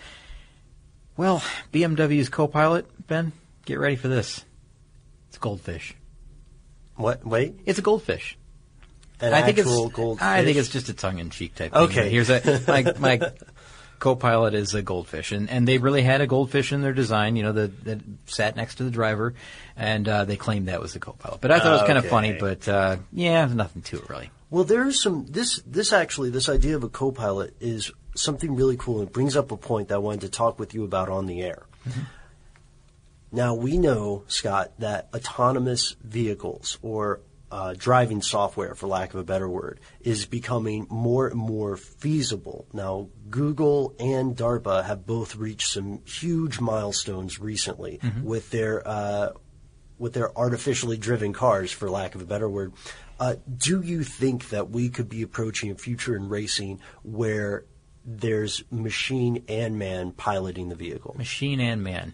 Well, 1.18 1.42
BMW's 1.74 2.30
co-pilot, 2.30 2.86
Ben, 3.08 3.32
get 3.66 3.80
ready 3.80 3.96
for 3.96 4.08
this. 4.08 4.46
It's 5.30 5.38
a 5.38 5.40
goldfish. 5.40 5.96
What? 6.96 7.26
Wait, 7.26 7.56
it's 7.66 7.80
a 7.80 7.82
goldfish. 7.82 8.38
An 9.22 9.34
I 9.34 9.44
think 9.44 9.60
actual 9.60 9.86
it's, 9.88 9.96
goldfish? 9.96 10.26
I 10.26 10.44
think 10.44 10.58
it's 10.58 10.70
just 10.70 10.90
a 10.90 10.94
tongue-in-cheek 10.94 11.56
type 11.56 11.74
thing. 11.74 11.82
Okay. 11.84 12.10
Here's 12.10 12.30
a 12.30 12.62
my 12.68 12.94
my 13.00 13.32
co-pilot 14.00 14.54
is 14.54 14.74
a 14.74 14.82
goldfish, 14.82 15.32
and 15.32 15.50
and 15.50 15.68
they 15.68 15.78
really 15.78 16.02
had 16.02 16.20
a 16.22 16.28
goldfish 16.28 16.74
in 16.74 16.82
their 16.82 16.94
design. 16.94 17.36
You 17.36 17.44
know, 17.44 17.52
that 17.54 17.84
that 17.86 18.02
sat 18.26 18.56
next 18.56 18.76
to 18.76 18.84
the 18.84 18.92
driver, 18.92 19.34
and 19.78 20.08
uh, 20.08 20.26
they 20.26 20.36
claimed 20.36 20.68
that 20.68 20.82
was 20.82 20.94
the 20.94 21.00
co-pilot. 21.00 21.40
But 21.42 21.52
I 21.52 21.60
thought 21.60 21.68
it 21.70 21.82
was 21.82 21.82
kind 21.84 21.98
of 21.98 22.04
Okay. 22.06 22.10
funny. 22.12 22.34
But 22.34 22.68
uh, 22.68 22.98
yeah, 23.14 23.46
there's 23.46 23.56
nothing 23.56 23.82
to 23.84 23.98
it 23.98 24.10
really. 24.10 24.32
Well, 24.50 24.64
there's 24.66 25.02
some 25.02 25.26
this 25.28 25.62
this 25.66 25.94
actually 25.94 26.30
this 26.30 26.50
idea 26.50 26.76
of 26.76 26.84
a 26.84 26.90
co-pilot 26.90 27.56
is 27.60 27.92
something 28.16 28.56
really 28.56 28.78
cool. 28.78 29.00
and 29.00 29.08
It 29.08 29.14
brings 29.14 29.36
up 29.36 29.52
a 29.52 29.58
point 29.58 29.88
that 29.90 29.96
I 29.96 30.00
wanted 30.00 30.22
to 30.22 30.30
talk 30.30 30.60
with 30.60 30.74
you 30.74 30.84
about 30.84 31.10
on 31.10 31.26
the 31.26 31.42
air. 31.42 31.64
Now 33.32 33.54
we 33.54 33.78
know, 33.78 34.24
Scott, 34.28 34.72
that 34.80 35.10
autonomous 35.14 35.96
vehicles 36.04 36.78
or 36.82 37.20
uh, 37.56 37.74
driving 37.78 38.22
software, 38.22 38.76
for 38.76 38.88
lack 38.88 39.14
of 39.14 39.20
a 39.22 39.24
better 39.24 39.48
word, 39.48 39.80
is 40.02 40.26
becoming 40.26 40.86
more 40.90 41.28
and 41.30 41.40
more 41.40 41.78
feasible. 41.78 42.68
Now, 42.74 43.08
Google 43.30 43.96
and 43.98 44.36
DARPA 44.36 44.84
have 44.84 45.06
both 45.06 45.38
reached 45.38 45.70
some 45.72 46.02
huge 46.06 46.60
milestones 46.60 47.40
recently 47.40 48.00
Mhm. 48.04 48.24
with 48.24 48.50
their 48.52 48.86
uh, 48.86 49.30
with 49.98 50.12
their 50.14 50.38
artificially 50.38 50.98
driven 50.98 51.32
cars, 51.32 51.72
for 51.72 51.90
lack 51.90 52.16
of 52.16 52.22
a 52.22 52.26
better 52.26 52.50
word. 52.50 52.74
Uh, 53.18 53.36
do 53.70 53.82
you 53.82 54.04
think 54.04 54.50
that 54.50 54.70
we 54.70 54.90
could 54.90 55.08
be 55.08 55.22
approaching 55.22 55.72
a 55.72 55.76
future 55.76 56.14
in 56.18 56.28
racing 56.28 56.82
where 57.04 57.64
there's 58.04 58.64
machine 58.70 59.44
and 59.48 59.80
man 59.80 60.12
piloting 60.12 60.68
the 60.68 60.76
vehicle? 60.76 61.16
Machine 61.18 61.62
and 61.62 61.82
man. 61.82 62.14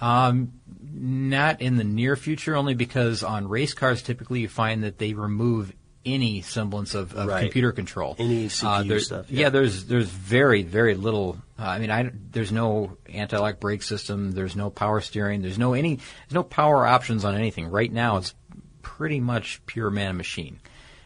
Um, 0.00 0.52
not 0.92 1.60
in 1.60 1.76
the 1.76 1.84
near 1.84 2.16
future, 2.16 2.54
only 2.56 2.74
because 2.74 3.22
on 3.22 3.48
race 3.48 3.74
cars, 3.74 4.02
typically 4.02 4.40
you 4.40 4.48
find 4.48 4.84
that 4.84 4.98
they 4.98 5.12
remove 5.14 5.72
any 6.04 6.42
semblance 6.42 6.94
of, 6.94 7.14
of 7.14 7.28
Right. 7.28 7.40
computer 7.44 7.72
control. 7.72 8.14
Any 8.18 8.48
CPU 8.48 8.88
there- 8.88 9.00
stuff, 9.00 9.30
Yeah. 9.30 9.42
yeah. 9.42 9.48
there's 9.48 9.86
there's 9.86 10.08
very 10.08 10.62
very 10.62 10.94
little. 10.94 11.38
Uh, 11.58 11.62
I 11.62 11.78
mean, 11.78 11.90
I, 11.90 12.10
there's 12.32 12.52
no 12.52 12.98
anti-lock 13.12 13.58
brake 13.60 13.82
system. 13.82 14.32
There's 14.32 14.54
no 14.56 14.68
power 14.70 15.00
steering. 15.00 15.40
There's 15.42 15.58
no 15.58 15.72
any. 15.72 15.96
There's 15.96 16.34
no 16.34 16.42
power 16.42 16.86
options 16.86 17.24
on 17.24 17.34
anything. 17.34 17.68
Right 17.68 17.90
now, 17.92 18.18
it's 18.18 18.34
pretty 18.82 19.20
much 19.20 19.64
pure 19.66 19.88
man 19.90 20.16
machine. 20.16 20.58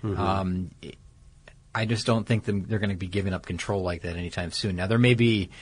Mhm. 0.03 0.19
Um, 0.19 0.71
I 1.75 1.85
just 1.85 2.07
don't 2.07 2.27
think 2.27 2.45
them, 2.45 2.65
they're 2.67 2.79
going 2.81 2.91
to 2.91 2.97
be 2.97 3.07
giving 3.07 3.33
up 3.33 3.47
control 3.47 3.83
like 3.83 4.03
that 4.03 4.17
anytime 4.17 4.51
soon. 4.51 4.75
Now 4.75 4.87
there 4.89 4.99
may 4.99 5.15
be, 5.15 5.51
uh, 5.51 5.55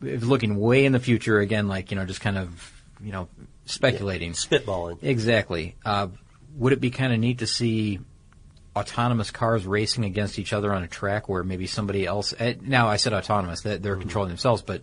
looking 0.00 0.58
way 0.58 0.84
in 0.84 0.92
the 0.92 1.00
future 1.00 1.38
again, 1.38 1.68
like 1.68 1.90
you 1.90 1.96
know, 1.96 2.04
just 2.04 2.20
kind 2.20 2.38
of 2.38 2.72
you 3.00 3.12
know 3.12 3.28
speculating, 3.66 4.32
spitballing. 4.32 4.98
Exactly. 5.02 5.76
Uh, 5.84 6.08
would 6.56 6.72
it 6.72 6.80
be 6.80 6.90
kind 6.90 7.12
of 7.12 7.18
neat 7.18 7.38
to 7.38 7.46
see 7.46 8.00
autonomous 8.74 9.30
cars 9.30 9.66
racing 9.66 10.04
against 10.04 10.38
each 10.38 10.52
other 10.52 10.72
on 10.72 10.82
a 10.82 10.88
track 10.88 11.28
where 11.28 11.42
maybe 11.44 11.66
somebody 11.66 12.06
else? 12.06 12.32
Uh, 12.32 12.54
now 12.60 12.88
I 12.88 12.96
said 12.96 13.12
autonomous; 13.12 13.62
that 13.62 13.82
they're 13.82 13.96
controlling 13.96 14.28
themselves, 14.30 14.62
but 14.62 14.82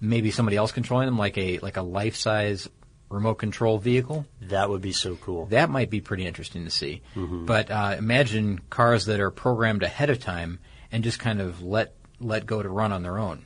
maybe 0.00 0.30
somebody 0.30 0.56
else 0.56 0.72
controlling 0.72 1.06
them, 1.06 1.18
like 1.18 1.38
a 1.38 1.58
like 1.58 1.76
a 1.76 1.82
life 1.82 2.16
size 2.16 2.68
remote 3.08 3.34
control 3.34 3.78
vehicle. 3.78 4.24
That 4.42 4.70
would 4.70 4.80
be 4.80 4.92
so 4.92 5.16
cool. 5.16 5.46
That 5.46 5.68
might 5.68 5.90
be 5.90 6.00
pretty 6.00 6.26
interesting 6.26 6.64
to 6.64 6.70
see. 6.70 7.02
Mhm. 7.16 7.44
But 7.44 7.70
uh, 7.70 7.96
imagine 7.98 8.60
cars 8.70 9.06
that 9.06 9.18
are 9.20 9.30
programmed 9.30 9.82
ahead 9.82 10.10
of 10.10 10.20
time 10.20 10.60
and 10.92 11.02
just 11.02 11.18
kind 11.18 11.40
of 11.40 11.62
let 11.62 11.94
let 12.20 12.46
go 12.46 12.62
to 12.62 12.68
run 12.68 12.92
on 12.92 13.02
their 13.02 13.18
own. 13.18 13.44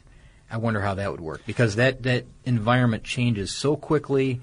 I 0.55 0.59
wonder 0.59 0.81
how 0.81 0.95
that 0.95 1.11
would 1.11 1.21
work 1.21 1.45
because 1.47 1.75
that, 1.75 2.05
that 2.05 2.27
environment 2.45 3.03
changes 3.03 3.51
so 3.51 3.75
quickly, 3.75 4.41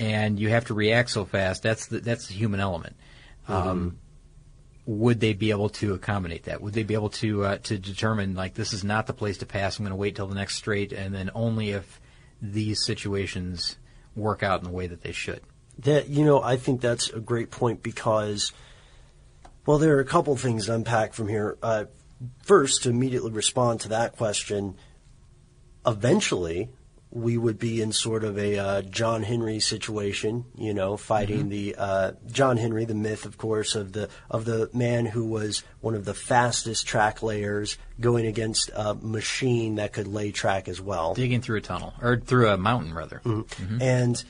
and 0.00 0.38
you 0.38 0.48
have 0.50 0.66
to 0.66 0.74
react 0.74 1.10
so 1.10 1.24
fast. 1.24 1.64
That's 1.64 1.86
the, 1.86 1.98
that's 1.98 2.28
the 2.28 2.34
human 2.34 2.60
element. 2.60 2.94
Um, 3.48 3.98
would 4.86 5.18
they 5.18 5.32
be 5.32 5.50
able 5.50 5.68
to 5.70 5.94
accommodate 5.94 6.44
that? 6.44 6.62
Would 6.62 6.72
they 6.72 6.84
be 6.84 6.94
able 6.94 7.10
to 7.10 7.44
uh, 7.44 7.58
to 7.64 7.78
determine 7.78 8.36
like 8.36 8.54
this 8.54 8.72
is 8.72 8.84
not 8.84 9.08
the 9.08 9.12
place 9.12 9.38
to 9.38 9.46
pass? 9.46 9.76
I'm 9.76 9.84
going 9.84 9.90
to 9.90 9.96
wait 9.96 10.14
till 10.14 10.28
the 10.28 10.36
next 10.36 10.54
straight, 10.54 10.92
and 10.92 11.12
then 11.12 11.32
only 11.34 11.70
if 11.70 12.00
these 12.40 12.84
situations 12.86 13.76
work 14.14 14.44
out 14.44 14.60
in 14.60 14.64
the 14.68 14.72
way 14.72 14.86
that 14.86 15.02
they 15.02 15.12
should. 15.12 15.40
That 15.80 16.08
you 16.08 16.24
know, 16.24 16.40
I 16.40 16.58
think 16.58 16.80
that's 16.80 17.10
a 17.10 17.18
great 17.18 17.50
point 17.50 17.82
because, 17.82 18.52
well, 19.66 19.78
there 19.78 19.96
are 19.96 20.00
a 20.00 20.04
couple 20.04 20.36
things 20.36 20.66
to 20.66 20.74
unpack 20.74 21.12
from 21.12 21.26
here. 21.26 21.58
Uh, 21.60 21.86
first, 22.44 22.84
to 22.84 22.90
immediately 22.90 23.32
respond 23.32 23.80
to 23.80 23.88
that 23.88 24.16
question, 24.16 24.76
eventually 25.86 26.70
we 27.12 27.36
would 27.36 27.58
be 27.58 27.82
in 27.82 27.90
sort 27.90 28.22
of 28.22 28.38
a 28.38 28.56
uh, 28.56 28.82
John 28.82 29.24
Henry 29.24 29.58
situation, 29.58 30.44
you 30.56 30.72
know, 30.72 30.96
fighting 30.96 31.46
Mhm. 31.46 31.50
the 31.50 31.74
uh, 31.76 32.12
John 32.30 32.56
Henry, 32.56 32.84
the 32.84 32.94
myth, 32.94 33.24
of 33.26 33.36
course, 33.36 33.74
of 33.74 33.92
the 33.94 34.08
of 34.30 34.44
the 34.44 34.70
man 34.72 35.06
who 35.06 35.24
was 35.24 35.64
one 35.80 35.96
of 35.96 36.04
the 36.04 36.14
fastest 36.14 36.86
track 36.86 37.20
layers, 37.20 37.76
going 38.00 38.26
against 38.26 38.70
a 38.76 38.94
machine 38.94 39.74
that 39.74 39.92
could 39.92 40.06
lay 40.06 40.30
track 40.30 40.68
as 40.68 40.80
well. 40.80 41.14
Digging 41.14 41.40
through 41.40 41.58
a 41.58 41.62
tunnel 41.62 41.94
or 42.00 42.16
through 42.18 42.48
a 42.48 42.56
mountain, 42.56 42.94
rather. 42.94 43.20
Mhm. 43.24 43.44
Mhm. 43.46 43.82
And 43.82 44.24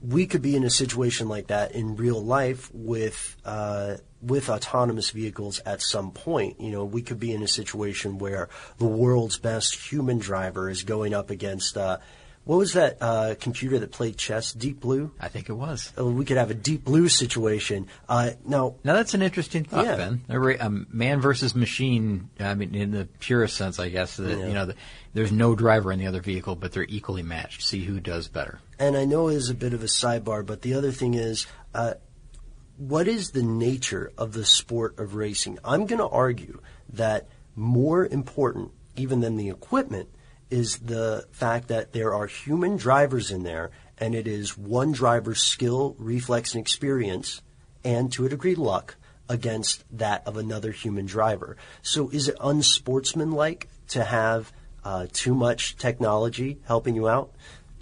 we 0.00 0.26
could 0.26 0.42
be 0.42 0.56
in 0.56 0.64
a 0.64 0.70
situation 0.70 1.28
like 1.28 1.48
that 1.48 1.72
in 1.72 1.96
real 1.96 2.22
life 2.22 2.70
with 2.72 3.36
uh, 3.44 3.96
with 4.22 4.48
autonomous 4.48 5.10
vehicles 5.10 5.60
at 5.60 5.82
some 5.82 6.10
point. 6.10 6.60
You 6.60 6.70
know, 6.70 6.84
we 6.84 7.02
could 7.02 7.20
be 7.20 7.32
in 7.32 7.42
a 7.42 7.48
situation 7.48 8.18
where 8.18 8.48
the 8.78 8.86
world's 8.86 9.38
best 9.38 9.90
human 9.90 10.18
driver 10.18 10.68
is 10.68 10.82
going 10.82 11.14
up 11.14 11.30
against. 11.30 11.76
Uh, 11.76 11.98
what 12.46 12.56
was 12.56 12.72
that 12.72 12.96
uh, 13.02 13.34
computer 13.38 13.78
that 13.80 13.90
played 13.92 14.16
chess? 14.16 14.52
Deep 14.52 14.80
Blue. 14.80 15.10
I 15.20 15.28
think 15.28 15.48
it 15.48 15.52
was. 15.52 15.92
Uh, 15.98 16.06
we 16.06 16.24
could 16.24 16.36
have 16.38 16.50
a 16.50 16.54
Deep 16.54 16.84
Blue 16.84 17.08
situation. 17.08 17.88
Uh, 18.08 18.30
now, 18.46 18.76
Now 18.84 18.94
that's 18.94 19.12
an 19.14 19.20
interesting 19.20 19.64
thought, 19.64 19.84
Yeah. 19.84 19.96
Ben. 19.96 20.20
A, 20.28 20.40
a 20.40 20.70
man 20.70 21.20
versus 21.20 21.54
machine. 21.54 22.30
I 22.40 22.54
mean, 22.54 22.74
in 22.74 22.92
the 22.92 23.06
purest 23.20 23.56
sense, 23.56 23.78
I 23.78 23.88
guess 23.90 24.16
that 24.16 24.38
Yeah. 24.38 24.46
you 24.46 24.54
know, 24.54 24.66
the, 24.66 24.74
there's 25.12 25.32
no 25.32 25.54
driver 25.54 25.92
in 25.92 25.98
the 25.98 26.06
other 26.06 26.20
vehicle, 26.22 26.54
but 26.56 26.72
they're 26.72 26.86
equally 26.88 27.22
matched. 27.22 27.62
See 27.62 27.84
who 27.84 28.00
does 28.00 28.28
better. 28.28 28.60
and 28.78 28.96
I 28.96 29.04
know 29.04 29.28
it 29.28 29.34
is 29.34 29.50
a 29.50 29.54
bit 29.54 29.74
of 29.74 29.82
a 29.82 29.86
sidebar, 29.86 30.46
but 30.46 30.62
the 30.62 30.74
other 30.74 30.92
thing 30.92 31.14
is, 31.14 31.46
uh, 31.74 31.94
what 32.76 33.08
is 33.08 33.30
the 33.30 33.42
nature 33.42 34.12
of 34.18 34.32
the 34.34 34.44
sport 34.44 34.98
of 34.98 35.14
racing? 35.14 35.58
I'm 35.64 35.86
going 35.86 35.98
to 35.98 36.08
argue 36.08 36.60
that 36.92 37.26
more 37.54 38.06
important, 38.06 38.70
even 38.96 39.20
than 39.20 39.36
the 39.36 39.48
equipment, 39.48 40.10
is 40.50 40.78
the 40.78 41.26
fact 41.32 41.68
that 41.68 41.92
there 41.92 42.14
are 42.14 42.26
human 42.26 42.76
drivers 42.76 43.30
in 43.30 43.42
there, 43.42 43.70
and 43.98 44.14
it 44.14 44.26
is 44.26 44.56
one 44.56 44.92
driver's 44.92 45.42
skill, 45.42 45.96
reflex, 45.98 46.54
and 46.54 46.60
experience, 46.60 47.42
and 47.84 48.12
to 48.12 48.26
a 48.26 48.28
degree 48.28 48.54
luck, 48.54 48.96
against 49.28 49.84
that 49.96 50.26
of 50.26 50.36
another 50.36 50.70
human 50.70 51.06
driver. 51.06 51.56
So 51.82 52.08
is 52.10 52.28
it 52.28 52.36
unsportsmanlike 52.40 53.68
to 53.88 54.04
have 54.04 54.52
uh, 54.84 55.06
too 55.12 55.34
much 55.34 55.76
technology 55.76 56.58
helping 56.66 56.94
you 56.94 57.08
out? 57.08 57.32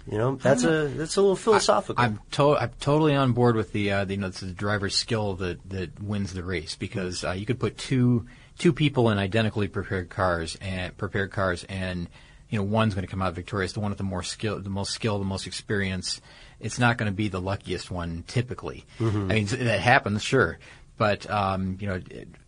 You 0.09 0.19
know, 0.19 0.35
that's 0.35 0.63
a 0.63 0.87
that's 0.87 1.15
a 1.15 1.21
little 1.21 1.35
philosophical. 1.35 2.03
I'm, 2.03 2.19
to- 2.31 2.57
I'm 2.57 2.71
totally 2.79 3.15
on 3.15 3.31
board 3.31 3.55
with 3.55 3.71
the, 3.71 3.91
uh, 3.91 4.05
the 4.05 4.13
you 4.13 4.21
know 4.21 4.27
it's 4.27 4.39
the 4.39 4.51
driver's 4.51 4.95
skill 4.95 5.33
that 5.35 5.67
that 5.69 5.99
wins 5.99 6.33
the 6.33 6.43
race 6.43 6.75
because 6.75 7.23
uh, 7.23 7.31
you 7.31 7.45
could 7.47 7.59
put 7.59 7.77
two 7.77 8.27
two 8.59 8.71
people 8.71 9.09
in 9.09 9.17
identically 9.17 9.67
prepared 9.67 10.09
cars 10.09 10.57
and 10.61 10.95
prepared 10.95 11.31
cars 11.31 11.63
and 11.65 12.07
you 12.49 12.57
know 12.57 12.63
one's 12.63 12.93
going 12.93 13.05
to 13.05 13.11
come 13.11 13.21
out 13.21 13.33
victorious. 13.33 13.73
The 13.73 13.79
one 13.79 13.91
with 13.91 13.97
the 13.97 14.03
more 14.03 14.23
skill, 14.23 14.59
the 14.59 14.69
most 14.69 14.93
skill, 14.93 15.19
the 15.19 15.25
most 15.25 15.47
experience. 15.47 16.21
It's 16.59 16.79
not 16.79 16.97
going 16.97 17.11
to 17.11 17.15
be 17.15 17.27
the 17.27 17.41
luckiest 17.41 17.91
one 17.91 18.23
typically. 18.27 18.85
Mhm. 18.99 19.31
I 19.31 19.35
mean 19.35 19.45
that 19.67 19.79
happens, 19.79 20.23
sure, 20.23 20.59
but 20.97 21.29
um, 21.29 21.77
you 21.79 21.87
know 21.87 22.01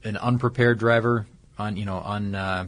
an 0.04 0.18
unprepared 0.18 0.80
driver 0.80 1.28
on 1.58 1.78
you 1.78 1.86
know 1.86 1.98
on 1.98 2.36
uh, 2.36 2.68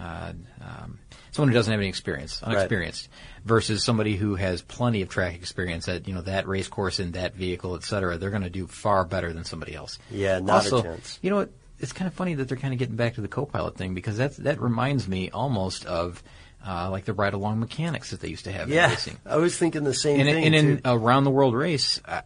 uh, 0.00 0.32
um, 0.60 0.98
someone 1.30 1.48
who 1.48 1.54
doesn't 1.54 1.70
have 1.70 1.80
any 1.80 1.88
experience, 1.88 2.42
unexperienced, 2.42 3.08
versus 3.44 3.84
somebody 3.84 4.16
who 4.16 4.34
has 4.34 4.62
plenty 4.62 5.02
of 5.02 5.08
track 5.08 5.34
experience 5.34 5.88
at 5.88 6.08
you 6.08 6.14
know 6.14 6.22
that 6.22 6.48
race 6.48 6.68
course 6.68 6.98
in 7.00 7.12
that 7.12 7.34
vehicle, 7.34 7.74
et 7.76 7.84
cetera. 7.84 8.18
They're 8.18 8.30
going 8.30 8.42
to 8.42 8.50
do 8.50 8.66
far 8.66 9.04
better 9.04 9.32
than 9.32 9.44
somebody 9.44 9.74
else. 9.74 9.98
Yeah, 10.10 10.38
not 10.40 10.64
also, 10.64 10.78
a 10.80 10.82
chance. 10.82 11.18
You 11.22 11.30
know 11.30 11.36
what? 11.36 11.50
It's 11.80 11.92
kind 11.92 12.08
of 12.08 12.14
funny 12.14 12.34
that 12.34 12.48
they're 12.48 12.58
kind 12.58 12.72
of 12.74 12.78
getting 12.78 12.96
back 12.96 13.14
to 13.14 13.20
the 13.20 13.28
co-pilot 13.28 13.76
thing 13.76 13.94
because 13.94 14.16
that 14.18 14.36
that 14.38 14.60
reminds 14.60 15.06
me 15.08 15.30
almost 15.30 15.84
of. 15.86 16.22
Uh, 16.66 16.90
like 16.90 17.04
the 17.04 17.12
ride-along 17.12 17.60
mechanics 17.60 18.10
that 18.10 18.18
they 18.20 18.26
used 18.26 18.44
to 18.44 18.50
have 18.50 18.68
Yeah, 18.68 18.86
in 18.86 18.90
racing. 18.90 19.16
I 19.24 19.36
was 19.36 19.56
thinking 19.56 19.84
the 19.84 19.94
same 19.94 20.18
And, 20.18 20.28
thing. 20.28 20.44
and 20.44 20.54
in 20.56 20.80
a 20.84 20.98
round-the-world 20.98 21.54
race, 21.54 22.00
I, 22.04 22.22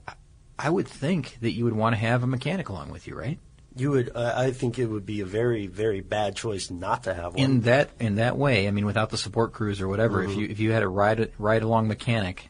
I 0.58 0.70
would 0.70 0.88
think 0.88 1.36
that 1.42 1.52
you 1.52 1.64
would 1.64 1.74
want 1.74 1.92
to 1.94 1.98
have 2.00 2.22
a 2.22 2.26
mechanic 2.26 2.70
along 2.70 2.90
with 2.90 3.06
you, 3.06 3.14
right? 3.14 3.38
you 3.76 3.90
would, 3.90 4.10
uh, 4.14 4.32
I 4.34 4.50
think 4.52 4.78
it 4.78 4.86
would 4.86 5.04
be 5.04 5.20
a 5.20 5.26
very, 5.26 5.66
very 5.66 6.00
bad 6.00 6.34
choice 6.34 6.70
not 6.70 7.02
to 7.04 7.12
have 7.14 7.34
one. 7.34 7.44
in 7.44 7.60
that 7.62 7.90
in 8.00 8.14
that 8.16 8.38
way, 8.38 8.66
I 8.68 8.70
mean, 8.70 8.86
without 8.86 9.10
the 9.10 9.18
support 9.18 9.52
crews 9.52 9.82
or 9.82 9.86
whatever, 9.88 10.22
Mm-hmm. 10.22 10.32
if 10.32 10.38
you 10.38 10.46
if 10.48 10.58
you 10.60 10.72
had 10.72 10.82
a 10.82 10.88
ride 10.88 11.30
ride 11.38 11.62
along 11.62 11.88
mechanic, 11.88 12.48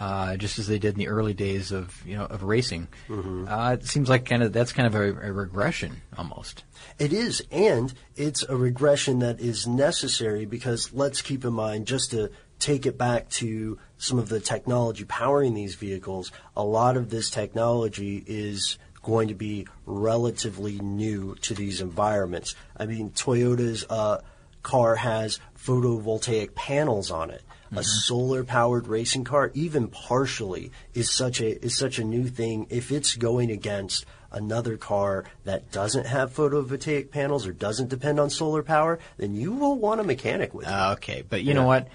uh, 0.00 0.36
just 0.36 0.58
as 0.58 0.66
they 0.66 0.78
did 0.78 0.94
in 0.94 0.98
the 0.98 1.08
early 1.08 1.34
days 1.34 1.70
of 1.72 2.02
you 2.06 2.16
know 2.16 2.24
of 2.26 2.42
racing, 2.42 2.88
Mm-hmm. 3.08 3.46
uh, 3.48 3.72
it 3.72 3.86
seems 3.86 4.08
like 4.08 4.24
kind 4.24 4.42
of 4.42 4.52
that's 4.52 4.72
kind 4.72 4.86
of 4.86 4.94
a, 4.94 5.28
a 5.28 5.32
regression 5.32 6.02
almost. 6.18 6.64
It 6.98 7.12
is, 7.12 7.42
and 7.50 7.92
it's 8.16 8.42
a 8.42 8.56
regression 8.56 9.20
that 9.20 9.40
is 9.40 9.66
necessary 9.66 10.44
because 10.46 10.92
let's 10.92 11.22
keep 11.22 11.44
in 11.44 11.52
mind, 11.52 11.86
just 11.86 12.10
to 12.12 12.30
take 12.58 12.86
it 12.86 12.96
back 12.96 13.28
to 13.28 13.78
some 13.98 14.18
of 14.18 14.28
the 14.28 14.40
technology 14.40 15.04
powering 15.04 15.54
these 15.54 15.74
vehicles, 15.74 16.30
a 16.56 16.62
lot 16.64 16.96
of 16.96 17.10
this 17.10 17.30
technology 17.30 18.22
is 18.26 18.78
going 19.02 19.28
to 19.28 19.34
be 19.34 19.66
relatively 19.86 20.78
new 20.78 21.34
to 21.42 21.52
these 21.54 21.80
environments. 21.80 22.54
I 22.76 22.86
mean, 22.86 23.10
Toyota's 23.10 23.84
uh, 23.90 24.22
car 24.62 24.94
has 24.96 25.40
photovoltaic 25.58 26.54
panels 26.54 27.10
on 27.10 27.30
it. 27.30 27.42
A 27.76 27.82
solar 27.84 28.44
powered 28.44 28.86
racing 28.86 29.24
car, 29.24 29.50
even 29.54 29.88
partially, 29.88 30.70
is 30.94 31.10
such 31.10 31.40
a 31.40 31.64
is 31.64 31.76
such 31.76 31.98
a 31.98 32.04
new 32.04 32.26
thing. 32.28 32.66
If 32.70 32.90
it's 32.92 33.14
going 33.16 33.50
against 33.50 34.06
another 34.32 34.76
car 34.76 35.24
that 35.44 35.70
doesn't 35.70 36.06
have 36.06 36.34
photovoltaic 36.34 37.10
panels 37.10 37.46
or 37.46 37.52
doesn't 37.52 37.88
depend 37.88 38.18
on 38.20 38.30
solar 38.30 38.62
power, 38.62 38.98
then 39.16 39.34
you 39.34 39.52
will 39.52 39.76
want 39.76 40.00
a 40.00 40.04
mechanic 40.04 40.52
with 40.54 40.66
it. 40.66 40.70
Uh, 40.72 40.92
okay, 40.94 41.22
but 41.28 41.42
you 41.42 41.54
know 41.54 41.66
what? 41.66 41.88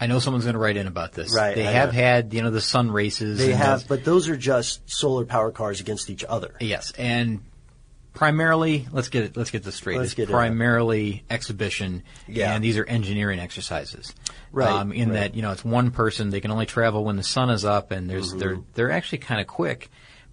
I 0.00 0.06
know 0.06 0.18
someone's 0.18 0.44
going 0.44 0.54
to 0.54 0.58
write 0.58 0.76
in 0.76 0.88
about 0.88 1.12
this. 1.12 1.32
Right, 1.36 1.54
They 1.54 1.66
I 1.66 1.70
have 1.70 1.92
know. 1.94 2.00
had 2.00 2.34
you 2.34 2.42
know 2.42 2.50
the 2.50 2.60
sun 2.60 2.90
races. 2.90 3.38
They 3.38 3.52
have, 3.52 3.82
the- 3.82 3.88
but 3.88 4.04
those 4.04 4.28
are 4.28 4.36
just 4.36 4.80
solar 4.90 5.24
power 5.24 5.50
cars 5.52 5.80
against 5.80 6.10
each 6.10 6.24
other. 6.28 6.54
Yes, 6.60 6.92
and 6.98 7.40
primarily, 8.12 8.86
let's 8.92 9.08
get 9.08 9.24
it, 9.24 9.36
let's 9.36 9.50
get 9.50 9.62
this 9.64 9.74
straight. 9.74 9.96
Let's 9.98 10.08
it's 10.08 10.14
get 10.14 10.28
it 10.28 10.32
primarily 10.32 11.24
exhibition, 11.30 12.02
Yeah. 12.28 12.54
and 12.54 12.62
these 12.62 12.76
are 12.78 12.84
engineering 12.84 13.38
exercises. 13.38 14.14
Right, 14.52 14.70
Um, 14.70 14.92
in 14.92 15.08
right. 15.10 15.14
that 15.14 15.34
you 15.34 15.42
know 15.42 15.52
it's 15.52 15.64
one 15.64 15.90
person. 15.90 16.30
They 16.30 16.40
can 16.40 16.50
only 16.50 16.66
travel 16.66 17.04
when 17.04 17.16
the 17.16 17.22
sun 17.22 17.50
is 17.50 17.64
up, 17.64 17.90
and 17.90 18.08
there's 18.08 18.30
Mm-hmm. 18.30 18.38
they're 18.38 18.58
they're 18.74 18.90
actually 18.90 19.18
kind 19.18 19.40
of 19.40 19.46
quick, 19.46 19.90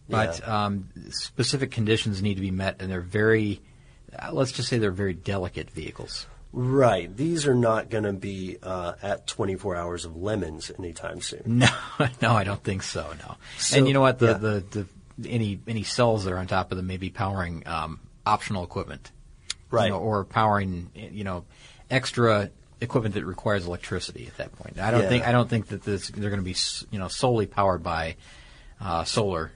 but 0.10 0.46
um, 0.48 0.90
specific 1.12 1.72
conditions 1.72 2.22
need 2.22 2.36
to 2.36 2.42
be 2.42 2.52
met, 2.52 2.82
and 2.82 2.92
they're 2.92 3.02
very. 3.02 3.62
Uh, 4.18 4.32
let's 4.34 4.52
just 4.52 4.68
say 4.70 4.78
they're 4.80 4.92
very 4.92 5.14
delicate 5.14 5.70
vehicles. 5.70 6.26
Right. 6.52 7.16
These 7.16 7.46
are 7.46 7.54
not 7.54 7.92
going 7.92 8.06
to 8.06 8.14
be 8.14 8.58
uh, 8.64 8.94
at 9.04 9.28
24 9.28 9.76
hours 9.76 10.04
of 10.04 10.16
lemons 10.18 10.72
anytime 10.80 11.22
soon. 11.22 11.44
No, 11.46 11.70
no, 12.24 12.32
I 12.32 12.44
don't 12.44 12.64
think 12.64 12.82
so. 12.82 13.06
No, 13.20 13.36
So, 13.60 13.78
and 13.78 13.88
you 13.88 13.94
know 13.94 14.02
what? 14.02 14.18
The, 14.18 14.26
yeah. 14.26 14.34
the 14.34 14.64
the 14.72 14.86
any 15.28 15.60
any 15.68 15.84
cells 15.84 16.24
that 16.26 16.34
are 16.34 16.38
on 16.38 16.48
top 16.48 16.72
of 16.72 16.78
them 16.78 16.88
may 16.88 16.98
be 16.98 17.10
powering 17.10 17.64
um, 17.68 18.00
optional 18.26 18.64
equipment, 18.64 19.12
you 19.50 19.56
Right. 19.72 19.90
know, 19.90 19.98
or 20.00 20.26
powering 20.26 20.90
you 20.96 21.24
know 21.24 21.46
extra 21.90 22.50
equipment 22.82 23.16
that 23.16 23.26
requires 23.26 23.66
electricity 23.66 24.26
at 24.28 24.38
that 24.38 24.56
point. 24.56 24.80
I 24.80 24.92
don't 24.92 25.04
Yeah. 25.04 25.10
think 25.10 25.28
I 25.28 25.32
don't 25.32 25.50
think 25.50 25.68
that 25.68 25.84
this, 25.84 26.08
they're 26.10 26.30
going 26.30 26.42
to 26.42 26.46
be 26.46 26.56
you 26.92 27.00
know 27.00 27.08
solely 27.08 27.46
powered 27.46 27.84
by 27.84 28.16
uh, 28.82 29.04
solar. 29.04 29.52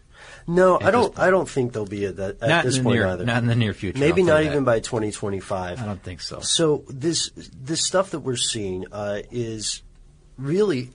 No, 0.48 0.80
I 0.82 0.92
don't. 0.92 1.18
I 1.20 1.30
don't 1.30 1.48
think 1.50 1.74
they'll 1.74 1.86
be 1.86 2.06
at, 2.06 2.16
that, 2.18 2.42
at 2.42 2.50
Not 2.50 2.64
this 2.66 2.78
point 2.80 2.96
near- 2.96 3.08
either. 3.08 3.26
not 3.26 3.38
in 3.44 3.48
the 3.48 3.56
near 3.56 3.74
future, 3.74 4.00
Maybe 4.00 4.24
not 4.24 4.42
even 4.44 4.64
that. 4.64 4.72
by 4.72 4.80
2025. 4.80 5.82
I 5.82 5.86
don't 5.86 6.02
think 6.02 6.22
so. 6.22 6.40
So 6.42 6.84
this 6.90 7.32
this 7.36 7.86
stuff 7.86 8.12
that 8.12 8.20
we're 8.20 8.36
seeing 8.38 8.86
uh, 8.92 9.22
is 9.32 9.82
really. 10.38 10.92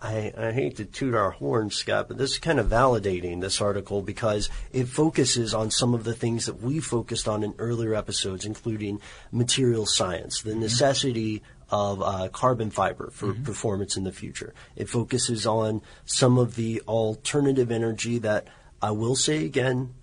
I, 0.00 0.32
I 0.36 0.52
hate 0.52 0.76
to 0.76 0.84
toot 0.84 1.14
our 1.14 1.30
horn, 1.30 1.70
Scott, 1.70 2.08
but 2.08 2.18
this 2.18 2.32
is 2.32 2.38
kind 2.38 2.60
of 2.60 2.68
validating 2.68 3.40
this 3.40 3.60
article 3.60 4.02
because 4.02 4.48
it 4.72 4.86
focuses 4.86 5.54
on 5.54 5.70
some 5.70 5.94
of 5.94 6.04
the 6.04 6.14
things 6.14 6.46
that 6.46 6.62
we 6.62 6.80
focused 6.80 7.26
on 7.26 7.42
in 7.42 7.54
earlier 7.58 7.94
episodes, 7.94 8.44
including 8.44 9.00
material 9.32 9.86
science, 9.86 10.42
the 10.42 10.54
necessity 10.54 11.42
of 11.70 12.02
uh, 12.02 12.28
carbon 12.28 12.70
fiber 12.70 13.10
for 13.10 13.34
performance 13.34 13.96
in 13.96 14.04
the 14.04 14.12
future. 14.12 14.54
It 14.76 14.88
focuses 14.88 15.46
on 15.46 15.82
some 16.04 16.38
of 16.38 16.54
the 16.54 16.80
alternative 16.88 17.70
energy 17.70 18.18
that 18.18 18.48
I 18.80 18.92
will 18.92 19.16
say 19.16 19.44
again, 19.44 19.94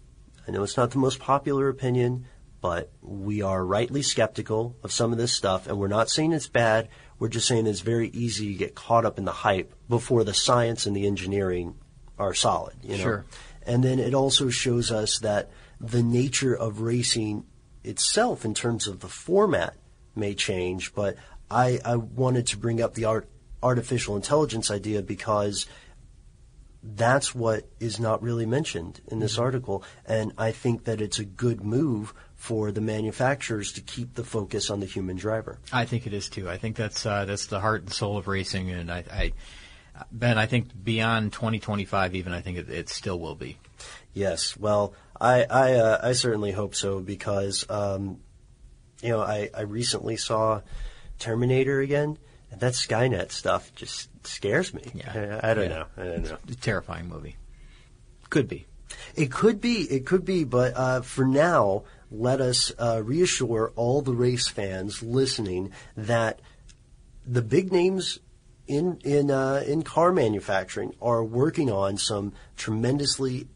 I 0.47 0.51
know 0.51 0.63
it's 0.63 0.77
not 0.77 0.91
the 0.91 0.99
most 0.99 1.19
popular 1.19 1.69
opinion, 1.69 2.25
but 2.62 2.91
we 3.01 3.41
are 3.41 3.65
rightly 3.65 4.01
skeptical 4.01 4.75
of 4.84 4.91
some 4.91 5.12
of 5.12 5.17
this 5.17 5.34
stuff, 5.34 5.67
and 5.67 5.77
we're 5.77 5.88
not 5.88 6.10
saying 6.10 6.34
it's 6.34 6.47
bad. 6.47 6.89
We're 7.19 7.30
just 7.30 7.47
saying 7.47 7.67
it's 7.67 7.82
very 7.82 8.10
easy 8.10 8.54
to 8.54 8.58
get 8.58 8.75
caught 8.75 9.06
up 9.06 9.17
in 9.17 9.25
the 9.25 9.32
hype 9.32 9.73
before 9.88 10.23
the 10.23 10.34
science 10.34 10.86
and 10.86 10.95
the 10.95 11.08
engineering 11.08 11.75
are 12.19 12.34
solid. 12.34 12.75
You 12.84 12.97
know? 12.97 13.04
Sure. 13.04 13.25
And 13.65 13.84
then 13.84 13.99
it 13.99 14.13
also 14.13 14.49
shows 14.49 14.91
us 14.91 15.19
that 15.19 15.49
the 15.80 16.04
nature 16.04 16.56
of 16.56 16.82
racing 16.82 17.45
itself, 17.84 18.45
in 18.45 18.54
terms 18.54 18.88
of 18.88 18.99
the 18.99 19.08
format, 19.08 19.75
may 20.15 20.34
change. 20.34 20.93
But 20.93 21.17
I, 21.49 21.80
I 21.84 21.95
wanted 21.95 22.47
to 22.47 22.58
bring 22.58 22.82
up 22.82 22.93
the 22.93 23.06
art, 23.06 23.30
artificial 23.63 24.15
intelligence 24.15 24.69
idea 24.69 25.01
because 25.01 25.65
that's 26.84 27.34
what 27.34 27.67
is 27.80 27.99
not 27.99 28.21
really 28.21 28.45
mentioned 28.45 29.01
in 29.08 29.19
this 29.19 29.34
mm-hmm. 29.34 29.43
article. 29.43 29.84
And 30.06 30.34
I 30.38 30.51
think 30.51 30.84
that 30.86 31.01
it's 31.01 31.19
a 31.19 31.25
good 31.25 31.63
move 31.63 32.13
for 32.45 32.71
the 32.71 32.79
manufacturers 32.81 33.71
to 33.73 33.81
keep 33.81 34.13
the 34.13 34.23
focus 34.23 34.69
on 34.69 34.79
the 34.79 34.86
human 34.86 35.15
driver. 35.15 35.58
I 35.73 35.86
think 35.86 36.05
it 36.05 36.13
is 36.13 36.29
too. 36.29 36.47
I 36.47 36.58
think 36.58 36.75
that's 36.75 37.03
uh, 37.03 37.25
that's 37.25 37.47
the 37.47 37.60
heart 37.60 37.81
and 37.81 37.91
soul 37.91 38.17
of 38.17 38.27
racing, 38.27 38.69
and 38.69 38.91
I, 38.91 39.03
I 39.12 39.34
Ben, 40.12 40.38
I 40.38 40.45
think 40.45 40.67
beyond 40.84 41.34
2025, 41.34 42.13
even 42.13 42.34
I 42.34 42.41
think 42.41 42.60
it, 42.60 42.69
it 42.69 42.89
still 42.89 43.19
will 43.19 43.34
be. 43.34 43.58
Yes, 44.13 44.55
well, 44.55 44.93
I 45.19 45.43
I, 45.49 45.73
uh, 45.73 45.99
I 46.03 46.12
certainly 46.12 46.51
hope 46.51 46.75
so 46.75 46.99
because 46.99 47.65
um, 47.67 48.19
you 49.01 49.10
know 49.10 49.21
I, 49.21 49.49
I 49.58 49.62
recently 49.62 50.15
saw 50.15 50.62
Terminator 51.17 51.79
again, 51.79 52.19
and 52.51 52.60
that 52.62 52.73
Skynet 52.73 53.31
stuff 53.31 53.73
just 53.73 54.10
scares 54.27 54.71
me. 54.71 54.84
Yeah. 54.93 55.39
I, 55.41 55.49
I 55.49 55.53
don't 55.55 55.63
Yeah. 55.71 55.75
know. 55.77 55.86
I 55.97 56.03
don't 56.03 56.23
know. 56.25 56.38
It's 56.47 56.58
a 56.58 56.62
terrifying 56.62 57.10
movie. 57.10 57.38
Could 58.29 58.47
be. 58.47 58.67
It 59.15 59.31
could 59.31 59.60
be, 59.60 59.81
it 59.81 60.05
could 60.05 60.23
be, 60.25 60.43
but 60.43 60.73
uh, 60.77 61.01
for 61.01 61.25
now, 61.25 61.84
let 62.19 62.41
us 62.41 62.71
uh, 62.80 63.01
reassure 63.04 63.71
all 63.75 64.01
the 64.01 64.13
race 64.13 64.47
fans 64.47 65.01
listening 65.04 65.71
that 65.95 66.39
the 67.25 67.41
big 67.41 67.71
names 67.71 68.19
in 68.67 68.99
in 69.04 69.32
uh, 69.32 69.63
in 69.65 69.84
car 69.84 70.12
manufacturing 70.12 70.93
are 71.01 71.23
working 71.23 71.71
on 71.71 71.97
some 71.97 72.34
tremendously 72.58 73.47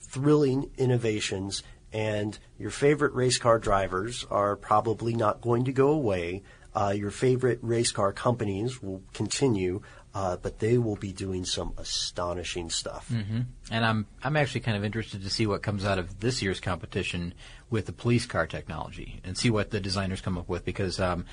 thrilling 0.00 0.70
innovations, 0.76 1.62
and 1.92 2.38
your 2.58 2.70
favorite 2.70 3.14
race 3.14 3.38
car 3.38 3.58
drivers 3.58 4.26
are 4.30 4.56
probably 4.56 5.14
not 5.14 5.40
going 5.40 5.64
to 5.64 5.72
go 5.72 5.88
away. 5.90 6.42
Uh, 6.74 6.92
your 6.96 7.10
favorite 7.10 7.58
race 7.62 7.90
car 7.90 8.12
companies 8.12 8.82
will 8.82 9.02
continue, 9.12 9.80
uh, 10.14 10.36
but 10.36 10.58
they 10.58 10.78
will 10.78 10.96
be 10.96 11.12
doing 11.12 11.44
some 11.44 11.72
astonishing 11.76 12.70
stuff. 12.70 13.08
hmm 13.08 13.40
And 13.70 13.84
I'm 13.84 14.06
I'm 14.22 14.36
actually 14.36 14.60
kind 14.60 14.76
of 14.76 14.84
interested 14.84 15.22
to 15.22 15.30
see 15.30 15.46
what 15.46 15.62
comes 15.62 15.84
out 15.84 15.98
of 15.98 16.20
this 16.20 16.42
year's 16.42 16.60
competition 16.60 17.34
with 17.70 17.86
the 17.86 17.92
police 17.92 18.26
car 18.26 18.46
technology 18.46 19.20
and 19.24 19.36
see 19.36 19.50
what 19.50 19.70
the 19.70 19.80
designers 19.80 20.20
come 20.20 20.38
up 20.38 20.48
with 20.48 20.64
because 20.64 20.98
um, 20.98 21.26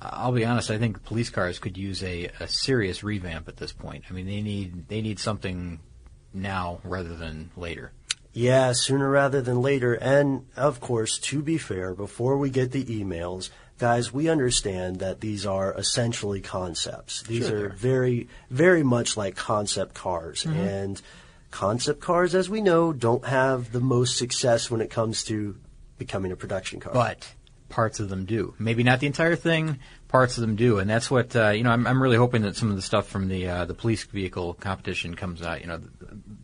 I'll 0.00 0.32
be 0.32 0.44
honest, 0.44 0.70
I 0.70 0.78
think 0.78 1.04
police 1.04 1.30
cars 1.30 1.58
could 1.58 1.76
use 1.76 2.02
a, 2.02 2.30
a 2.38 2.46
serious 2.46 3.02
revamp 3.02 3.48
at 3.48 3.56
this 3.56 3.72
point. 3.72 4.04
I 4.08 4.12
mean, 4.12 4.26
they 4.26 4.40
need 4.40 4.88
they 4.88 5.00
need 5.00 5.18
something 5.18 5.80
now 6.32 6.80
rather 6.84 7.14
than 7.16 7.50
later. 7.56 7.92
Yeah, 8.32 8.72
sooner 8.72 9.10
rather 9.10 9.42
than 9.42 9.60
later. 9.60 9.94
And 9.94 10.46
of 10.56 10.80
course, 10.80 11.18
to 11.18 11.42
be 11.42 11.58
fair, 11.58 11.94
before 11.94 12.38
we 12.38 12.48
get 12.50 12.70
the 12.70 12.84
emails, 12.84 13.50
guys, 13.78 14.12
we 14.12 14.28
understand 14.28 15.00
that 15.00 15.20
these 15.20 15.44
are 15.44 15.74
essentially 15.74 16.40
concepts. 16.40 17.22
These 17.22 17.48
Sure 17.48 17.66
are 17.66 17.68
very, 17.70 18.28
very 18.48 18.84
much 18.84 19.16
like 19.16 19.34
concept 19.34 19.94
cars. 19.94 20.44
Mhm. 20.44 20.54
And 20.54 21.02
concept 21.50 22.00
cars, 22.00 22.36
as 22.36 22.48
we 22.48 22.60
know, 22.60 22.92
don't 22.92 23.24
have 23.24 23.72
the 23.72 23.80
most 23.80 24.16
success 24.16 24.70
when 24.70 24.80
it 24.80 24.90
comes 24.90 25.24
to 25.24 25.56
becoming 26.00 26.32
a 26.32 26.36
production 26.36 26.80
car. 26.80 26.92
But 26.92 27.32
parts 27.68 28.00
of 28.00 28.08
them 28.08 28.24
do. 28.24 28.54
Maybe 28.58 28.82
not 28.82 28.98
the 28.98 29.06
entire 29.06 29.36
thing, 29.36 29.78
parts 30.08 30.36
of 30.36 30.40
them 30.40 30.56
do, 30.56 30.80
and 30.80 30.90
that's 30.90 31.08
what 31.08 31.36
uh, 31.36 31.50
you 31.50 31.62
know. 31.62 31.70
I'm, 31.70 31.86
I'm 31.86 32.02
really 32.02 32.16
hoping 32.16 32.42
that 32.42 32.56
some 32.56 32.70
of 32.70 32.74
the 32.74 32.82
stuff 32.82 33.06
from 33.06 33.28
the 33.28 33.46
uh, 33.46 33.64
the 33.66 33.74
police 33.74 34.02
vehicle 34.02 34.54
competition 34.54 35.14
comes 35.14 35.40
out. 35.42 35.60
You 35.60 35.68
know, 35.68 35.80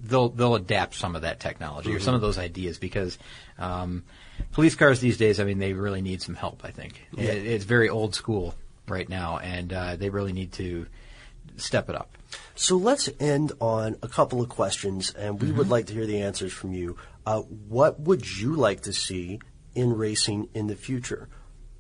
they'll 0.05 0.29
they'll 0.29 0.55
adapt 0.55 0.95
some 0.95 1.17
of 1.17 1.23
that 1.23 1.41
technology 1.41 1.93
or 1.93 1.99
some 1.99 2.15
of 2.15 2.21
those 2.21 2.39
ideas 2.39 2.79
because 2.79 3.19
um, 3.59 4.05
police 4.53 4.77
cars 4.77 5.01
these 5.01 5.17
days. 5.17 5.41
I 5.41 5.45
mean, 5.45 5.59
they 5.59 5.73
really 5.73 6.03
need 6.03 6.23
some 6.23 6.37
help. 6.37 6.65
I 6.65 6.71
think 6.71 7.01
Yeah. 7.17 7.33
it, 7.33 7.47
it's 7.47 7.65
very 7.65 7.89
old 7.89 8.15
school 8.15 8.55
right 8.87 9.09
now, 9.09 9.39
and 9.39 9.73
uh, 9.73 9.97
they 9.97 10.11
really 10.11 10.33
need 10.33 10.53
to 10.53 10.87
step 11.57 11.89
it 11.89 11.97
up. 11.97 12.17
So 12.55 12.77
let's 12.77 13.09
end 13.19 13.53
on 13.61 13.97
a 14.03 14.09
couple 14.09 14.41
of 14.43 14.49
questions, 14.49 15.11
and 15.13 15.41
we 15.41 15.51
would 15.51 15.69
like 15.69 15.87
to 15.87 15.93
hear 15.93 16.07
the 16.07 16.21
answers 16.23 16.53
from 16.53 16.73
you. 16.73 16.97
Uh, 17.27 17.41
what 17.41 17.99
would 17.99 18.39
you 18.39 18.55
like 18.55 18.83
to 18.83 18.93
see 18.93 19.41
in 19.75 19.93
racing 19.93 20.49
in 20.55 20.69
the 20.69 20.77
future? 20.77 21.29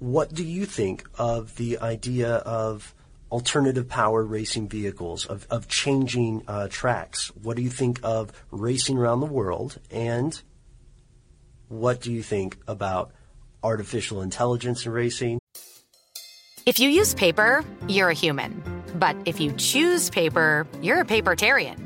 What 0.00 0.34
do 0.34 0.44
you 0.44 0.66
think 0.66 1.08
of 1.16 1.56
the 1.56 1.78
idea 1.78 2.34
of 2.34 2.94
alternative 3.30 3.88
power 3.88 4.24
racing 4.24 4.68
vehicles, 4.68 5.24
of, 5.24 5.46
of 5.48 5.68
changing 5.68 6.42
uh, 6.48 6.66
tracks? 6.68 7.28
What 7.40 7.56
do 7.56 7.62
you 7.62 7.70
think 7.70 8.00
of 8.02 8.32
racing 8.50 8.98
around 8.98 9.20
the 9.20 9.26
world? 9.26 9.78
And 9.90 10.40
what 11.68 12.00
do 12.00 12.12
you 12.12 12.22
think 12.22 12.58
about 12.66 13.12
artificial 13.62 14.22
intelligence 14.22 14.84
in 14.84 14.92
racing? 14.92 15.38
If 16.66 16.80
you 16.80 16.90
use 16.90 17.14
paper, 17.14 17.64
you're 17.86 18.10
a 18.10 18.14
human. 18.14 18.62
But 18.96 19.16
if 19.24 19.40
you 19.40 19.52
choose 19.52 20.10
paper, 20.10 20.66
you're 20.82 21.00
a 21.00 21.04
papertarian. 21.04 21.85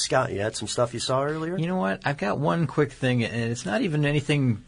Scott, 0.00 0.32
you 0.32 0.40
had 0.40 0.56
some 0.56 0.68
stuff 0.68 0.94
you 0.94 1.00
saw 1.00 1.22
earlier? 1.22 1.56
You 1.56 1.66
know 1.66 1.76
what? 1.76 2.00
I've 2.04 2.16
got 2.16 2.38
one 2.38 2.66
quick 2.66 2.92
thing, 2.92 3.24
and 3.24 3.50
it's 3.50 3.66
not 3.66 3.82
even 3.82 4.04
anything 4.04 4.64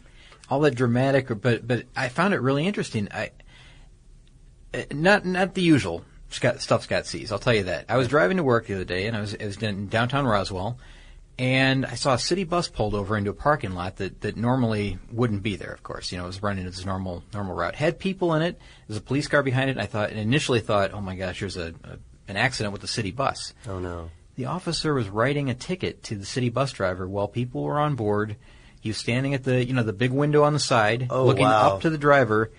all 0.49 0.61
that 0.61 0.75
dramatic, 0.75 1.29
but 1.41 1.67
but 1.67 1.85
I 1.95 2.09
found 2.09 2.33
it 2.33 2.41
really 2.41 2.67
interesting. 2.67 3.07
I 3.11 3.31
not 4.91 5.25
not 5.25 5.53
the 5.53 5.61
usual 5.61 6.03
Scott, 6.29 6.61
stuff 6.61 6.83
Scott 6.83 7.05
sees. 7.05 7.31
I'll 7.31 7.39
tell 7.39 7.53
you 7.53 7.63
that. 7.63 7.85
I 7.89 7.97
was 7.97 8.07
driving 8.07 8.37
to 8.37 8.43
work 8.43 8.67
the 8.67 8.75
other 8.75 8.83
day, 8.83 9.07
and 9.07 9.15
I 9.15 9.21
was, 9.21 9.35
I 9.39 9.45
was 9.45 9.57
in 9.61 9.87
downtown 9.87 10.25
Roswell, 10.25 10.79
and 11.37 11.85
I 11.85 11.93
saw 11.95 12.13
a 12.13 12.19
city 12.19 12.43
bus 12.43 12.67
pulled 12.67 12.95
over 12.95 13.15
into 13.17 13.29
a 13.29 13.35
parking 13.35 13.73
lot 13.73 13.97
that, 13.97 14.21
that 14.21 14.35
normally 14.35 14.97
wouldn't 15.11 15.43
be 15.43 15.55
there. 15.55 15.71
Of 15.71 15.83
course, 15.83 16.11
you 16.11 16.17
know, 16.17 16.25
it 16.25 16.27
was 16.27 16.43
running 16.43 16.65
its 16.65 16.85
normal 16.85 17.23
normal 17.33 17.55
route. 17.55 17.75
Had 17.75 17.99
people 17.99 18.33
in 18.33 18.41
it. 18.41 18.59
There's 18.87 18.97
a 18.97 19.01
police 19.01 19.27
car 19.27 19.43
behind 19.43 19.69
it. 19.69 19.77
I 19.77 19.85
thought, 19.85 20.11
initially 20.11 20.59
thought, 20.59 20.91
oh 20.93 21.01
my 21.01 21.15
gosh, 21.15 21.39
there's 21.39 21.57
a, 21.57 21.73
a 21.83 21.97
an 22.27 22.37
accident 22.37 22.71
with 22.71 22.81
the 22.81 22.87
city 22.87 23.11
bus. 23.11 23.53
Oh 23.67 23.79
no. 23.79 24.09
The 24.35 24.45
officer 24.45 24.93
was 24.93 25.09
writing 25.09 25.49
a 25.49 25.53
ticket 25.53 26.03
to 26.03 26.15
the 26.15 26.25
city 26.25 26.49
bus 26.49 26.71
driver 26.71 27.07
while 27.07 27.27
people 27.27 27.63
were 27.63 27.79
on 27.79 27.95
board. 27.95 28.35
He 28.81 28.89
was 28.89 28.97
standing 28.97 29.33
at 29.33 29.43
the 29.43 29.63
you 29.65 29.73
know 29.73 29.83
the 29.83 29.93
big 29.93 30.11
window 30.11 30.43
on 30.43 30.53
the 30.53 30.59
side, 30.59 31.07
Oh, 31.09 31.25
looking 31.25 31.45
wow. 31.45 31.75
up 31.75 31.81
to 31.81 31.89
the 31.89 31.97
driver 31.97 32.51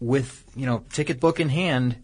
with 0.00 0.44
you 0.56 0.66
know 0.66 0.84
ticket 0.92 1.20
book 1.20 1.40
in 1.40 1.48
hand, 1.48 1.96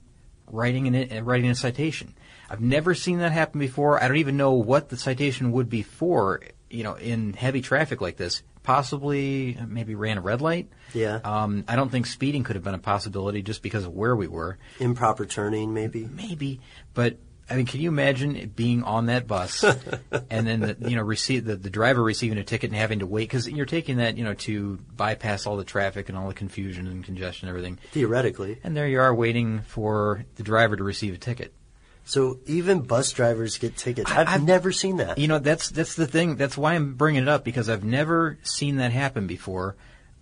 writing 0.47 0.95
an 0.95 1.25
writing 1.25 1.51
a 1.51 1.55
citation. 1.55 2.15
I've 2.49 2.61
never 2.61 2.95
seen 2.95 3.19
that 3.19 3.33
happen 3.33 3.61
before. 3.61 4.03
I 4.03 4.09
don't 4.09 4.17
even 4.17 4.37
know 4.37 4.53
what 4.53 4.89
the 4.89 4.97
citation 4.97 5.53
would 5.53 5.69
be 5.69 5.83
for. 5.83 6.41
You 6.71 6.85
know, 6.85 6.95
in 6.95 7.33
heavy 7.33 7.61
traffic 7.63 8.01
like 8.01 8.17
this, 8.17 8.43
possibly 8.63 9.59
maybe 9.67 9.97
ran 9.97 10.19
a 10.19 10.21
red 10.21 10.41
light. 10.41 10.69
Yeah. 10.95 11.19
Um, 11.25 11.65
I 11.67 11.75
don't 11.75 11.91
think 11.91 12.07
speeding 12.07 12.45
could 12.45 12.55
have 12.57 12.63
been 12.65 12.75
a 12.75 12.79
possibility 12.79 13.43
just 13.43 13.61
because 13.63 13.85
of 13.85 13.93
where 13.93 14.15
we 14.15 14.29
were. 14.29 14.57
Improper 14.79 15.27
turning, 15.27 15.75
maybe. 15.75 16.09
Maybe, 16.13 16.61
but 16.95 17.19
I 17.51 17.57
mean, 17.57 17.67
can 17.67 17.81
you 17.81 17.89
imagine 17.89 18.37
it 18.37 18.55
being 18.55 18.85
on 18.85 19.07
that 19.07 19.27
bus 19.27 19.65
and 20.31 20.47
then 20.47 20.61
the, 20.61 20.77
you 20.89 20.97
know 20.97 21.03
receive 21.03 21.45
the, 21.45 21.57
the 21.57 21.71
driver 21.71 22.03
receiving 22.03 22.39
a 22.39 22.45
ticket 22.45 22.71
and 22.71 22.79
having 22.79 23.01
to 23.01 23.07
wait 23.07 23.25
because 23.25 23.49
you're 23.49 23.67
taking 23.67 23.97
that 23.97 24.17
you 24.17 24.25
know 24.25 24.35
to 24.35 24.79
bypass 24.97 25.47
all 25.47 25.57
the 25.57 25.65
traffic 25.65 26.09
and 26.09 26.17
all 26.17 26.29
the 26.29 26.35
confusion 26.35 26.87
and 26.87 27.05
congestion 27.05 27.49
and 27.49 27.57
everything. 27.57 27.79
Theoretically. 27.91 28.59
And 28.63 28.77
there 28.77 28.87
you 28.87 29.01
are 29.01 29.15
waiting 29.15 29.63
for 29.63 30.25
the 30.37 30.43
driver 30.43 30.77
to 30.77 30.85
receive 30.85 31.15
a 31.15 31.19
ticket. 31.19 31.53
So 32.05 32.41
even 32.47 32.81
bus 32.81 33.13
drivers 33.13 33.59
get 33.59 33.77
tickets. 33.77 34.11
I've, 34.11 34.43
never 34.43 34.73
seen 34.73 34.97
that. 34.97 35.19
You 35.19 35.29
know, 35.29 35.39
that's 35.39 35.71
that's 35.71 35.95
the 35.95 36.07
thing. 36.07 36.37
That's 36.37 36.57
why 36.57 36.75
I'm 36.75 36.95
bringing 36.95 37.23
it 37.23 37.29
up 37.29 37.45
because 37.45 37.69
I've 37.69 37.85
never 37.85 38.39
seen 38.43 38.77
that 38.77 38.93
happen 38.93 39.27
before. 39.27 39.77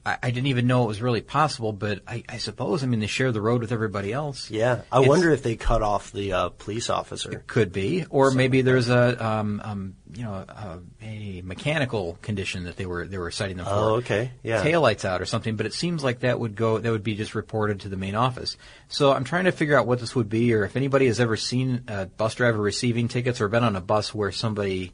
I, 0.09 0.19
I 0.23 0.31
didn't 0.31 0.47
even 0.49 0.67
know 0.67 0.85
it 0.85 0.87
was 0.89 1.03
really 1.03 1.21
possible, 1.21 1.73
but 1.73 2.01
I, 2.07 2.25
I 2.29 2.39
suppose, 2.39 2.83
I 2.83 2.87
mean, 2.87 3.01
they 3.01 3.07
share 3.07 3.31
the 3.33 3.41
road 3.41 3.61
with 3.61 3.73
everybody 3.73 4.13
else. 4.13 4.51
Yeah, 4.51 4.83
I 4.91 4.99
It's- 5.01 5.09
wonder 5.09 5.31
if 5.31 5.43
they 5.43 5.57
cut 5.57 5.83
off 5.83 6.13
the 6.13 6.33
uh, 6.33 6.49
police 6.51 6.89
officer. 6.91 7.43
Could 7.47 7.73
be, 7.73 8.07
or 8.09 8.31
maybe 8.31 8.63
there's 8.63 8.89
a, 8.89 9.25
um, 9.25 9.61
um, 9.65 9.95
you 10.15 10.23
know, 10.25 10.33
a, 10.49 10.79
a 11.03 11.43
mechanical 11.43 12.19
condition 12.23 12.65
that 12.65 12.77
they 12.77 12.87
were 12.87 13.07
they 13.07 13.19
were 13.19 13.31
citing 13.31 13.59
them 13.59 13.67
for. 13.67 13.73
Oh, 13.73 13.95
okay. 13.97 14.31
Yeah. 14.43 14.63
taillights 14.65 15.05
out 15.05 15.21
or 15.21 15.27
something. 15.27 15.57
But 15.57 15.67
it 15.67 15.75
seems 15.75 16.03
like 16.03 16.21
that 16.21 16.41
would 16.41 16.55
go 16.57 16.79
that 16.79 16.91
would 16.91 17.03
be 17.05 17.15
just 17.15 17.35
reported 17.35 17.81
to 17.81 17.89
the 17.89 17.97
main 17.97 18.15
office. 18.15 18.57
So 18.89 19.13
I'm 19.13 19.25
trying 19.25 19.45
to 19.45 19.53
figure 19.53 19.77
out 19.79 19.87
what 19.87 20.01
this 20.01 20.15
would 20.15 20.29
be, 20.31 20.55
or 20.55 20.65
if 20.65 20.77
anybody 20.77 21.07
has 21.07 21.21
ever 21.21 21.37
seen 21.37 21.85
a 21.89 22.07
bus 22.07 22.35
driver 22.35 22.59
receiving 22.59 23.09
tickets 23.09 23.41
or 23.41 23.49
been 23.49 23.65
on 23.65 23.77
a 23.77 23.81
bus 23.83 24.15
where 24.15 24.33
somebody, 24.33 24.93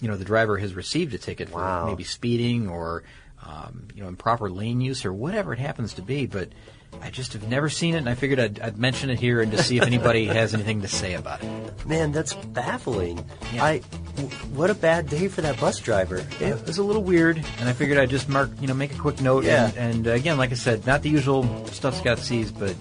you 0.00 0.08
know, 0.08 0.16
the 0.16 0.24
driver 0.24 0.58
has 0.58 0.74
received 0.74 1.14
a 1.14 1.18
ticket 1.18 1.48
for 1.50 1.86
maybe 1.86 2.02
speeding 2.04 2.68
or, 2.68 3.04
um, 3.48 3.88
you 3.94 4.02
know, 4.02 4.08
improper 4.08 4.50
lane 4.50 4.80
use 4.80 5.04
or 5.04 5.12
whatever 5.12 5.52
it 5.52 5.58
happens 5.58 5.94
to 5.94 6.02
be, 6.02 6.26
but. 6.26 6.50
I 7.02 7.10
just 7.10 7.34
have 7.34 7.46
never 7.48 7.68
seen 7.68 7.94
it, 7.94 7.98
and 7.98 8.08
I 8.08 8.14
figured 8.14 8.40
I'd, 8.40 8.60
I'd 8.60 8.78
mention 8.78 9.10
it 9.10 9.20
here 9.20 9.40
and 9.40 9.52
to 9.52 9.62
see 9.62 9.76
if 9.76 9.84
anybody 9.84 10.24
has 10.40 10.54
anything 10.54 10.82
to 10.82 10.88
say 10.88 11.14
about 11.14 11.42
it. 11.42 11.86
Man, 11.86 12.10
that's 12.12 12.34
baffling. 12.34 13.24
Yeah. 13.52 13.64
I, 13.64 13.78
w- 14.16 14.28
what 14.54 14.70
a 14.70 14.74
bad 14.74 15.08
day 15.08 15.28
for 15.28 15.40
that 15.42 15.60
bus 15.60 15.78
driver. 15.78 16.26
It 16.40 16.66
was 16.66 16.78
a 16.78 16.82
little 16.82 17.02
weird, 17.02 17.36
and 17.58 17.68
I 17.68 17.72
figured 17.72 17.98
I'd 17.98 18.10
just 18.10 18.28
mark, 18.28 18.50
you 18.60 18.66
know, 18.66 18.74
make 18.74 18.92
a 18.94 18.98
quick 18.98 19.20
note. 19.20 19.44
Yeah. 19.44 19.66
And, 19.68 19.76
and 19.76 20.08
uh, 20.08 20.10
again, 20.12 20.36
like 20.38 20.50
I 20.50 20.54
said, 20.54 20.86
not 20.86 21.02
the 21.02 21.10
usual 21.10 21.44
stuff 21.66 21.96
Scott 21.98 22.18
sees, 22.18 22.50
but 22.50 22.74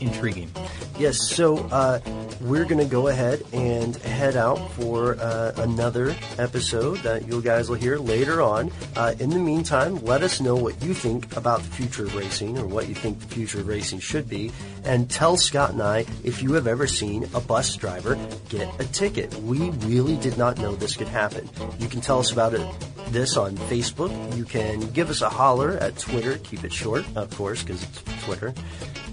intriguing. 0.00 0.50
Yes, 0.98 1.18
so 1.30 1.58
uh, 1.70 2.00
we're 2.42 2.64
going 2.64 2.78
to 2.78 2.84
go 2.86 3.08
ahead 3.08 3.42
and 3.52 3.94
head 3.96 4.36
out 4.36 4.56
for 4.72 5.16
uh, 5.18 5.52
another 5.58 6.14
episode 6.38 6.98
that 6.98 7.26
you 7.26 7.40
guys 7.40 7.68
will 7.68 7.76
hear 7.76 7.96
later 7.98 8.42
on. 8.42 8.70
Uh, 8.96 9.14
in 9.18 9.30
the 9.30 9.38
meantime, 9.38 9.96
let 10.04 10.22
us 10.22 10.40
know 10.40 10.54
what 10.56 10.82
you 10.82 10.92
think 10.94 11.34
about 11.36 11.60
the 11.62 11.70
future 11.70 12.04
of 12.04 12.14
racing 12.14 12.58
or 12.58 12.66
what 12.66 12.88
you 12.88 12.94
think 12.94 13.18
the 13.20 13.26
future 13.26 13.39
of 13.44 13.66
racing 13.66 14.00
should 14.00 14.28
be. 14.28 14.52
And 14.84 15.10
tell 15.10 15.36
Scott 15.36 15.72
and 15.72 15.82
I 15.82 16.06
if 16.24 16.42
you 16.42 16.52
have 16.54 16.66
ever 16.66 16.86
seen 16.86 17.28
a 17.34 17.40
bus 17.40 17.76
driver 17.76 18.18
get 18.48 18.68
a 18.80 18.84
ticket. 18.84 19.34
We 19.42 19.70
really 19.70 20.16
did 20.16 20.38
not 20.38 20.58
know 20.58 20.74
this 20.74 20.96
could 20.96 21.08
happen. 21.08 21.48
You 21.78 21.88
can 21.88 22.00
tell 22.00 22.18
us 22.18 22.32
about 22.32 22.54
it 22.54 22.66
this 23.08 23.36
on 23.36 23.56
Facebook. 23.56 24.36
You 24.36 24.44
can 24.44 24.80
give 24.92 25.10
us 25.10 25.22
a 25.22 25.28
holler 25.28 25.72
at 25.72 25.98
Twitter. 25.98 26.38
Keep 26.38 26.64
it 26.64 26.72
short, 26.72 27.04
of 27.16 27.34
course, 27.36 27.62
because 27.62 27.82
it's 27.82 28.02
Twitter. 28.24 28.54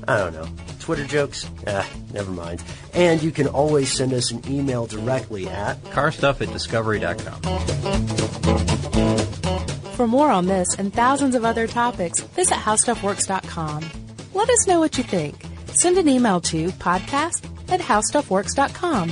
I 0.07 0.17
don't 0.17 0.33
know. 0.33 0.47
Twitter 0.79 1.05
jokes? 1.05 1.49
Ah, 1.65 1.89
never 2.13 2.31
mind. 2.31 2.63
And 2.93 3.21
you 3.21 3.31
can 3.31 3.47
always 3.47 3.91
send 3.91 4.13
us 4.13 4.31
an 4.31 4.41
email 4.49 4.85
directly 4.85 5.47
at 5.47 5.83
Carstuff 5.91 6.41
at 6.41 6.51
discovery.com. 6.53 7.41
For 9.95 10.07
more 10.07 10.29
on 10.29 10.45
this 10.45 10.75
and 10.75 10.93
thousands 10.93 11.35
of 11.35 11.43
other 11.43 11.67
topics, 11.67 12.21
visit 12.21 12.53
howstuffworks.com. 12.53 14.06
Let 14.33 14.49
us 14.49 14.67
know 14.67 14.79
what 14.79 14.97
you 14.97 15.03
think. 15.03 15.45
Send 15.67 15.97
an 15.97 16.07
email 16.07 16.39
to 16.41 16.67
podcast 16.69 17.49
at 17.71 17.79
howstuffworks.com. 17.79 19.11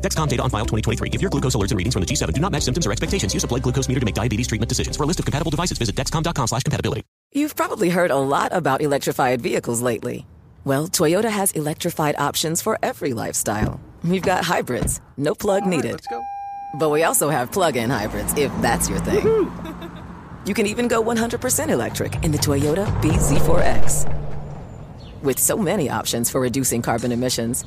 Dexcom 0.00 0.28
data 0.28 0.42
on 0.42 0.50
file 0.50 0.64
2023. 0.66 1.10
If 1.12 1.20
your 1.20 1.30
glucose 1.30 1.54
alerts 1.54 1.70
and 1.70 1.78
readings 1.78 1.94
from 1.94 2.02
the 2.02 2.06
G7 2.06 2.32
do 2.32 2.40
not 2.40 2.52
match 2.52 2.62
symptoms 2.62 2.86
or 2.86 2.92
expectations, 2.92 3.34
use 3.34 3.44
a 3.44 3.46
blood 3.46 3.62
glucose 3.62 3.88
meter 3.88 4.00
to 4.00 4.06
make 4.06 4.14
diabetes 4.14 4.46
treatment 4.46 4.68
decisions. 4.68 4.96
For 4.96 5.02
a 5.02 5.06
list 5.06 5.18
of 5.18 5.24
compatible 5.24 5.50
devices, 5.50 5.78
visit 5.78 5.94
dexcom.com 5.96 6.46
slash 6.46 6.62
compatibility. 6.62 7.02
You've 7.32 7.56
probably 7.56 7.90
heard 7.90 8.10
a 8.10 8.16
lot 8.16 8.52
about 8.52 8.80
electrified 8.80 9.40
vehicles 9.40 9.82
lately. 9.82 10.26
Well, 10.64 10.88
Toyota 10.88 11.30
has 11.30 11.52
electrified 11.52 12.14
options 12.18 12.62
for 12.62 12.78
every 12.82 13.12
lifestyle. 13.12 13.80
We've 14.04 14.22
got 14.22 14.44
hybrids, 14.44 15.00
no 15.16 15.34
plug 15.34 15.66
needed. 15.66 15.92
let's 15.92 16.06
go. 16.06 16.22
But 16.74 16.90
we 16.90 17.04
also 17.04 17.28
have 17.30 17.50
plug-in 17.50 17.90
hybrids, 17.90 18.34
if 18.36 18.52
that's 18.60 18.88
your 18.88 18.98
thing. 19.00 19.50
You 20.48 20.54
can 20.54 20.66
even 20.66 20.88
go 20.88 21.04
100% 21.04 21.68
electric 21.68 22.24
in 22.24 22.32
the 22.32 22.38
Toyota 22.38 22.86
BZ4X. 23.02 24.10
With 25.22 25.38
so 25.38 25.58
many 25.58 25.90
options 25.90 26.30
for 26.30 26.40
reducing 26.40 26.80
carbon 26.80 27.12
emissions, 27.12 27.66